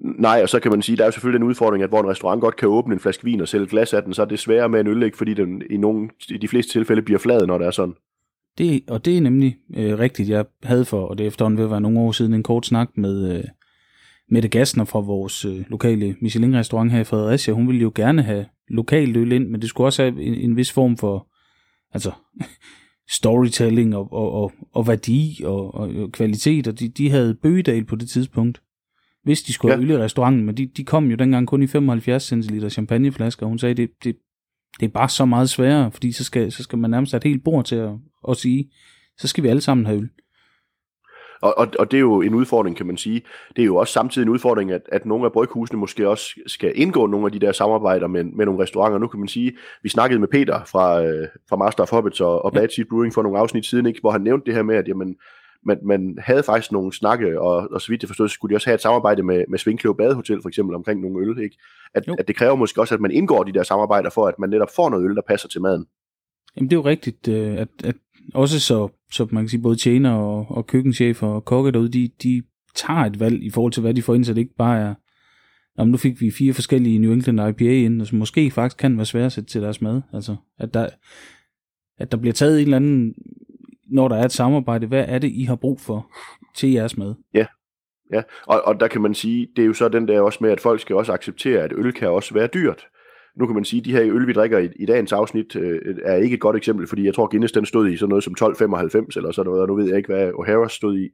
[0.00, 2.08] Nej, og så kan man sige, der er jo selvfølgelig den udfordring, at hvor en
[2.08, 4.38] restaurant godt kan åbne en flaske vin og sælge glas af den, så er det
[4.38, 7.46] sværere med en øl, ikke, fordi den i, nogle, i de fleste tilfælde bliver flad,
[7.46, 7.94] når det er sådan.
[8.58, 11.80] Det, og det er nemlig øh, rigtigt, jeg havde for, og det efterhånden vil være
[11.80, 13.44] nogle år siden, en kort snak med øh,
[14.30, 17.54] Mette Gassner fra vores øh, lokale Michelin-restaurant her i Fredericia.
[17.54, 20.56] Hun ville jo gerne have lokalt øl ind, men det skulle også have en, en
[20.56, 21.28] vis form for
[21.92, 22.12] altså,
[23.18, 27.96] storytelling og, og, og, og værdi og, og kvalitet, og de, de havde bøgedal på
[27.96, 28.62] det tidspunkt,
[29.22, 29.78] hvis de skulle ja.
[29.78, 33.46] have øl i restauranten, men de, de kom jo dengang kun i 75 centiliter champagneflasker,
[33.46, 34.16] og hun sagde, det, det,
[34.80, 37.24] det er bare så meget sværere, fordi så skal, så skal man nærmest have et
[37.24, 37.92] helt bord til at,
[38.28, 38.70] at sige,
[39.18, 40.08] så skal vi alle sammen have øl.
[41.42, 43.22] Og, og, og det er jo en udfordring, kan man sige.
[43.56, 46.72] Det er jo også samtidig en udfordring, at, at nogle af bryghusene måske også skal
[46.74, 48.98] indgå nogle af de der samarbejder med, med nogle restauranter.
[48.98, 52.44] Nu kan man sige, vi snakkede med Peter fra, øh, fra Master of Hobbits og,
[52.44, 54.76] og Bad Seed Brewing for nogle afsnit siden, ikke, hvor han nævnte det her med,
[54.76, 55.16] at jamen,
[55.66, 58.56] man, man havde faktisk nogle snakke, og, og så vidt jeg forstod, så skulle de
[58.56, 61.44] også have et samarbejde med, med Svinkløv Badehotel for eksempel omkring nogle øl.
[61.44, 61.56] Ikke?
[61.94, 64.50] At, at det kræver måske også, at man indgår de der samarbejder for, at man
[64.50, 65.86] netop får noget øl, der passer til maden.
[66.56, 67.96] Jamen det er jo rigtigt, øh, at, at
[68.34, 72.10] også så, så man kan sige, både tjener og, og køkkenchef og kokke derude, de,
[72.22, 72.42] de
[72.74, 74.94] tager et valg i forhold til, hvad de får ind, så det ikke bare er,
[75.78, 79.06] Jamen, nu fik vi fire forskellige New England IPA ind, som måske faktisk kan være
[79.06, 80.02] svære at sætte til deres mad.
[80.12, 80.88] Altså, at der,
[81.98, 83.14] at der bliver taget en eller anden,
[83.90, 86.10] når der er et samarbejde, hvad er det, I har brug for
[86.56, 87.14] til jeres mad?
[87.34, 87.46] Ja,
[88.12, 88.22] ja.
[88.46, 90.60] Og, og der kan man sige, det er jo så den der også med, at
[90.60, 92.86] folk skal også acceptere, at øl kan også være dyrt
[93.36, 95.96] nu kan man sige, at de her øl, vi drikker i, i dagens afsnit, øh,
[96.04, 98.34] er ikke et godt eksempel, fordi jeg tror, Guinness den stod i sådan noget som
[98.40, 101.08] 12,95 eller sådan noget, og nu ved jeg ikke, hvad O'Hara stod i.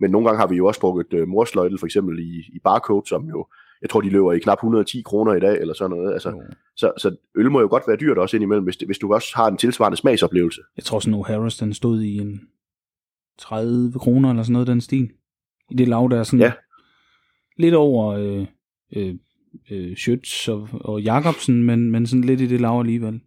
[0.00, 3.08] Men nogle gange har vi jo også drukket øh, morsløjtel, for eksempel i, i barcode,
[3.08, 3.46] som jo,
[3.82, 6.12] jeg tror, de løber i knap 110 kroner i dag, eller sådan noget.
[6.12, 6.36] Altså, mm.
[6.76, 9.48] så, så øl må jo godt være dyrt også indimellem, hvis, hvis du også har
[9.48, 10.60] en tilsvarende smagsoplevelse.
[10.76, 12.40] Jeg tror sådan, O'Hara's, den stod i en
[13.38, 15.10] 30 kroner eller sådan noget, den stil.
[15.70, 16.52] I det lav, der er sådan ja.
[17.58, 18.46] lidt over øh,
[18.96, 19.14] øh,
[19.70, 23.20] øh, Schütz og, og Jacobsen, men, men sådan lidt i det lav alligevel.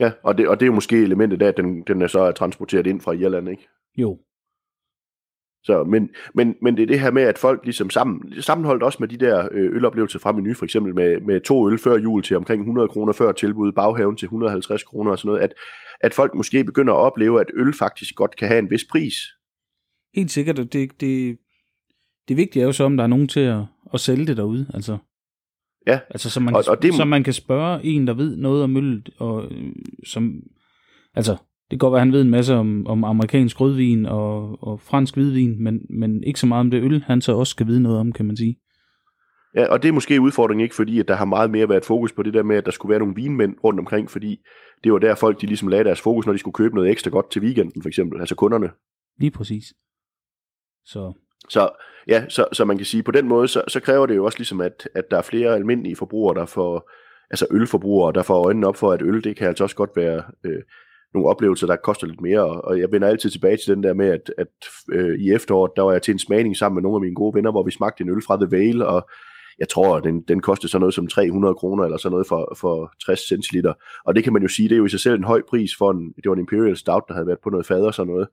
[0.00, 2.20] Ja, og det, og det er jo måske elementet af, at den, den er så
[2.20, 3.68] er transporteret ind fra Irland, ikke?
[3.96, 4.18] Jo.
[5.64, 8.96] Så, men, men, men det er det her med, at folk ligesom sammen, sammenholdt også
[9.00, 12.22] med de der øh, øloplevelser fra menu, for eksempel med, med to øl før jul
[12.22, 15.54] til omkring 100 kroner før tilbud, baghaven til 150 kroner og sådan noget, at,
[16.00, 19.14] at folk måske begynder at opleve, at øl faktisk godt kan have en vis pris.
[20.14, 21.38] Helt sikkert, det, det,
[22.28, 23.60] det vigtige er jo så, om der er nogen til at,
[23.94, 24.98] at sælge det derude, altså.
[25.88, 26.00] Ja.
[26.10, 28.64] Altså, så man, og, kan, og det, så man kan spørge en, der ved noget
[28.64, 29.72] om øl, og øh,
[30.06, 30.42] som,
[31.14, 34.62] altså, det kan godt være, at han ved en masse om, om amerikansk rødvin og,
[34.62, 37.66] og fransk hvidvin, men, men ikke så meget om det øl, han så også skal
[37.66, 38.58] vide noget om, kan man sige.
[39.54, 42.12] Ja, og det er måske udfordringen ikke, fordi at der har meget mere været fokus
[42.12, 44.40] på det der med, at der skulle være nogle vinmænd rundt omkring, fordi
[44.84, 47.10] det var der folk, de ligesom lagde deres fokus, når de skulle købe noget ekstra
[47.10, 48.70] godt til weekenden, for eksempel, altså kunderne.
[49.18, 49.64] Lige præcis.
[50.84, 51.12] Så,
[51.48, 51.70] så
[52.08, 54.38] ja, så, så man kan sige, på den måde, så, så kræver det jo også
[54.38, 56.90] ligesom, at, at der er flere almindelige forbrugere, der får,
[57.30, 60.22] altså ølforbrugere, der får øjnene op for, at øl, det kan altså også godt være
[60.44, 60.62] øh,
[61.14, 64.06] nogle oplevelser, der koster lidt mere, og jeg vender altid tilbage til den der med,
[64.06, 64.48] at, at
[64.92, 67.34] øh, i efteråret, der var jeg til en smagning sammen med nogle af mine gode
[67.34, 69.08] venner, hvor vi smagte en øl fra The Vale, og
[69.58, 72.92] jeg tror, den, den kostede sådan noget som 300 kroner, eller sådan noget for, for
[73.04, 73.72] 60 centiliter,
[74.04, 75.70] og det kan man jo sige, det er jo i sig selv en høj pris
[75.78, 78.12] for en, det var en Imperial Stout, der havde været på noget fader og sådan
[78.12, 78.28] noget,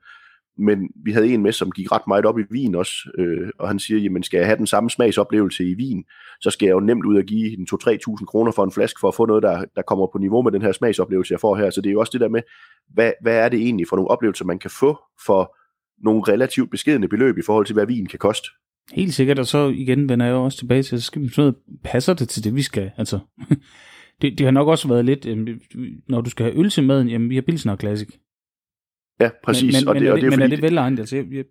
[0.57, 3.67] men vi havde en med, som gik ret meget op i vin også, øh, og
[3.67, 6.03] han siger, jamen skal jeg have den samme smagsoplevelse i vin,
[6.41, 9.07] så skal jeg jo nemt ud og give en 2-3.000 kroner for en flaske, for
[9.07, 11.69] at få noget, der, der kommer på niveau med den her smagsoplevelse, jeg får her.
[11.69, 12.41] Så det er jo også det der med,
[12.93, 15.55] hvad, hvad er det egentlig for nogle oplevelser, man kan få for
[16.03, 18.49] nogle relativt beskedende beløb i forhold til, hvad vin kan koste.
[18.93, 21.41] Helt sikkert, og så igen vender jeg jo også tilbage til, så skal vi sådan
[21.41, 22.91] noget, passer det til det, vi skal?
[22.97, 23.19] Altså,
[24.21, 25.47] det, det har nok også været lidt, øh,
[26.09, 28.09] når du skal have øl til maden, jamen vi har Pilsner Classic.
[29.19, 29.73] Ja, præcis.
[29.73, 30.43] Men, men, og det, og det er, men fordi...
[30.43, 30.99] er det velegnet?
[30.99, 31.45] Altså, jeg, jeg,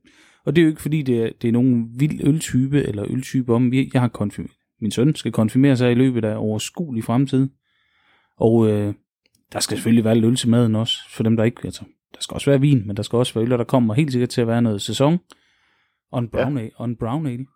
[0.44, 3.54] og det er jo ikke fordi, det er, det er nogen vild øltype eller øltype
[3.54, 3.72] om.
[3.72, 4.56] Jeg har konfirmeret.
[4.80, 7.48] Min søn skal konfirmere sig i løbet af overskuelig fremtid.
[8.36, 8.94] Og øh,
[9.52, 11.84] der skal selvfølgelig være øl til maden også, for dem der ikke, altså,
[12.14, 14.12] der skal også være vin, men der skal også være øl, og der kommer helt
[14.12, 15.18] sikkert til at være noget sæson.
[16.12, 16.62] Og en brown, ja.
[16.62, 17.46] ale, og en brown ale.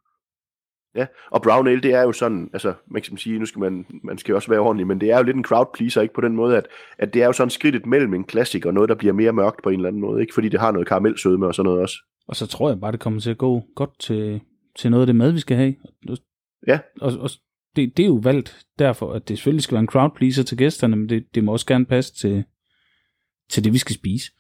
[0.95, 3.87] Ja, og brown ale, det er jo sådan, altså, man kan sige, nu skal man,
[4.05, 6.21] man skal også være ordentlig, men det er jo lidt en crowd pleaser, ikke på
[6.21, 6.67] den måde, at,
[6.99, 9.63] at det er jo sådan skridtet mellem en klassik og noget, der bliver mere mørkt
[9.63, 11.97] på en eller anden måde, ikke fordi det har noget karamelsødme og sådan noget også.
[12.29, 14.41] Og så tror jeg bare, det kommer til at gå godt til,
[14.77, 15.75] til noget af det mad, vi skal have.
[16.67, 16.79] Ja.
[17.01, 17.31] Og, og
[17.77, 20.59] det, det er jo valgt derfor, at det selvfølgelig skal være en crowd pleaser til
[20.59, 22.45] gæsterne, men det, det må også gerne passe til,
[23.51, 24.33] til det, vi skal spise.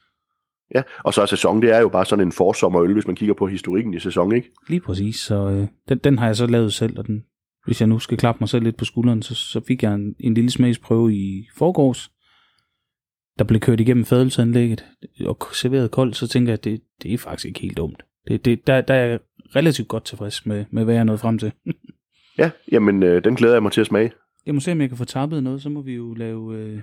[0.75, 3.35] Ja, og så er sæson, det er jo bare sådan en forsommerøl, hvis man kigger
[3.35, 4.51] på historikken i sæson, ikke?
[4.69, 7.25] Lige præcis, så øh, den, den har jeg så lavet selv, og den,
[7.64, 10.14] hvis jeg nu skal klappe mig selv lidt på skulderen, så, så fik jeg en,
[10.21, 12.11] en lille smagsprøve i forgårs,
[13.39, 14.85] der blev kørt igennem fadelsanlægget
[15.21, 18.03] og serveret koldt, så tænker jeg, at det, det er faktisk ikke helt dumt.
[18.29, 19.19] Det, det, der, der er jeg
[19.57, 21.53] relativt godt tilfreds med, med hvad jeg er nået frem til.
[22.39, 24.12] ja, jamen øh, den glæder jeg mig til at smage.
[24.47, 26.81] Jeg må se, om jeg kan få tappet noget, så må vi jo lave øh,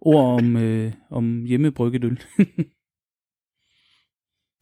[0.00, 2.20] ord om, øh, om hjemmebrygget øl.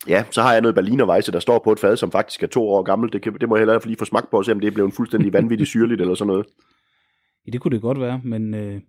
[0.09, 2.47] Ja, så har jeg noget Berliner Weisse, der står på et fad, som faktisk er
[2.47, 3.13] to år gammelt.
[3.13, 4.71] Det, kan, det må jeg heller lige få smagt på, og se om det er
[4.71, 6.47] blevet fuldstændig vanvittigt syrligt eller sådan noget.
[7.47, 8.81] Ja, det kunne det godt være, men øh,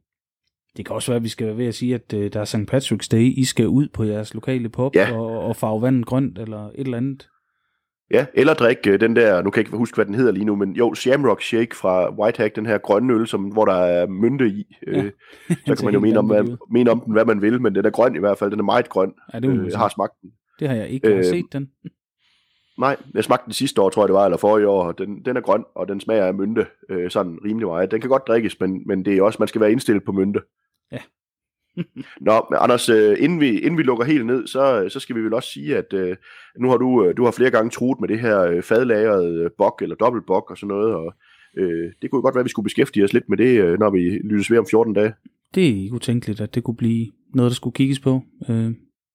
[0.78, 2.46] det kan også være, at vi skal være ved at sige, at øh, der er
[2.46, 2.74] St.
[2.74, 3.34] Patrick's Day.
[3.38, 5.18] I skal ud på jeres lokale pop ja.
[5.18, 7.28] og, og farve vandet grønt eller et eller andet.
[8.12, 10.46] Ja, eller drikke øh, den der, nu kan jeg ikke huske, hvad den hedder lige
[10.46, 14.08] nu, men jo, Shamrock Shake fra Whitehack, den her grønne øl, som, hvor der er
[14.08, 14.78] mynte i.
[14.88, 15.04] Ja.
[15.04, 15.12] Øh,
[15.68, 17.86] så kan man jo mene om, hvad, mene om den, hvad man vil, men den
[17.86, 19.14] er grøn i hvert fald, den er meget grøn.
[19.34, 20.32] Ja, det øh, har smagt den.
[20.60, 21.72] Det har jeg ikke øh, set den.
[22.80, 24.92] Nej, jeg smagte den sidste år, tror jeg det var, eller forrige år.
[24.92, 27.92] Den, den er grøn, og den smager af mynte, øh, sådan rimelig meget.
[27.92, 30.42] Den kan godt drikkes, men, men det er også, man skal være indstillet på mynte.
[30.92, 31.00] Ja.
[32.28, 35.22] Nå, men Anders, øh, inden, vi, inden vi lukker helt ned, så, så skal vi
[35.22, 36.16] vel også sige, at øh,
[36.60, 39.82] nu har du, øh, du har flere gange truet med det her øh, fadlagrede bok
[39.82, 41.14] eller dobbeltbok og sådan noget, og
[41.58, 44.00] øh, det kunne godt være, at vi skulle beskæftige os lidt med det, når vi
[44.00, 45.14] lyttes ved om 14 dage.
[45.56, 48.22] Det er ikke utænkeligt, at det kunne blive noget, der skulle kigges på.
[48.50, 48.72] Øh,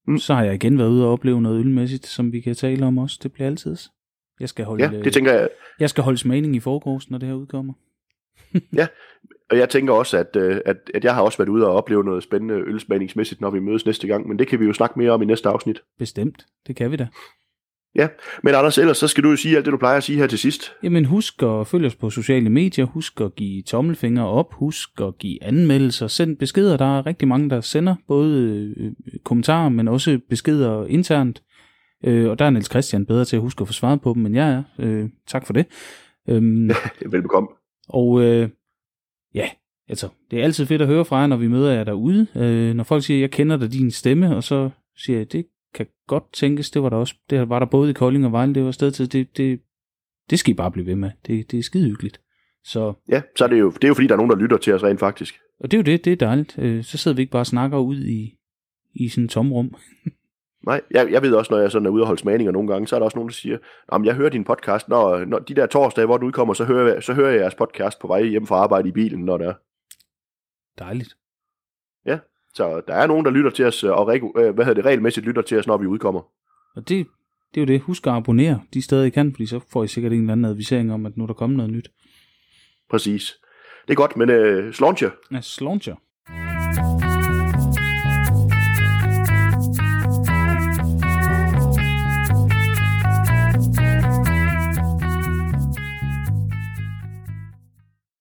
[0.09, 0.19] Mm.
[0.19, 2.99] Så har jeg igen været ude og opleve noget ølmæssigt, som vi kan tale om
[2.99, 3.19] også.
[3.23, 3.77] Det bliver altid.
[4.41, 5.49] Jeg skal holde, ja, det tænker jeg.
[5.81, 7.73] Jeg skal holde smagning i forgårs, når det her udkommer.
[8.81, 8.87] ja,
[9.51, 12.05] og jeg tænker også, at, øh, at, at jeg har også været ude og opleve
[12.05, 15.11] noget spændende ølsmagningsmæssigt, når vi mødes næste gang, men det kan vi jo snakke mere
[15.11, 15.83] om i næste afsnit.
[15.99, 17.09] Bestemt, det kan vi da.
[17.99, 18.09] Ja,
[18.43, 20.27] men Anders, ellers så skal du jo sige alt det, du plejer at sige her
[20.27, 20.73] til sidst.
[20.83, 25.19] Jamen husk at følge os på sociale medier, husk at give tommelfinger op, husk at
[25.19, 26.77] give anmeldelser, send beskeder.
[26.77, 28.93] Der er rigtig mange, der sender både øh,
[29.25, 31.43] kommentarer, men også beskeder internt.
[32.05, 34.27] Øh, og der er Niels Christian bedre til at huske at få svaret på dem,
[34.27, 34.63] end jeg er.
[34.79, 35.67] Øh, tak for det.
[36.29, 36.71] Øhm,
[37.13, 37.49] Velbekomme.
[37.89, 38.49] Og øh,
[39.35, 39.49] ja,
[39.89, 42.27] altså, det er altid fedt at høre fra jer, når vi møder jer derude.
[42.37, 45.87] Øh, når folk siger, jeg kender dig din stemme, og så siger jeg, det kan
[46.07, 48.65] godt tænkes, det var der også, det var der både i Kolding og Vejle, det
[48.65, 49.61] var sted til, det, det,
[50.31, 51.11] det skal I bare blive ved med.
[51.27, 52.21] Det, det er skide hyggeligt.
[52.65, 54.57] Så, ja, så er det, jo, det er jo fordi, der er nogen, der lytter
[54.57, 55.39] til os rent faktisk.
[55.61, 56.59] Og det er jo det, det er dejligt.
[56.59, 58.39] Øh, så sidder vi ikke bare og snakker ud i,
[58.95, 59.75] i sådan et tomrum.
[60.67, 62.87] Nej, jeg, jeg ved også, når jeg sådan er ude og holde smagninger nogle gange,
[62.87, 63.59] så er der også nogen, der siger,
[63.93, 66.95] at jeg hører din podcast, når, når de der torsdage, hvor du udkommer, så hører,
[66.95, 69.47] jeg, så hører jeg jeres podcast på vej hjem fra arbejde i bilen, når det
[69.47, 69.55] er.
[70.79, 71.17] Dejligt.
[72.55, 75.27] Så der er nogen, der lytter til os, og regu- øh, hvad hedder det, regelmæssigt
[75.27, 76.21] lytter til os, når vi udkommer.
[76.77, 77.07] Og det,
[77.55, 77.81] det er jo det.
[77.81, 80.51] Husk at abonnere de steder, I kan, fordi så får I sikkert en eller anden
[80.51, 81.89] advisering om, at nu er der kommet noget nyt.
[82.91, 83.35] Præcis.
[83.87, 85.11] Det er godt, men øh, slauncher.
[85.33, 85.95] Ja, slauncher.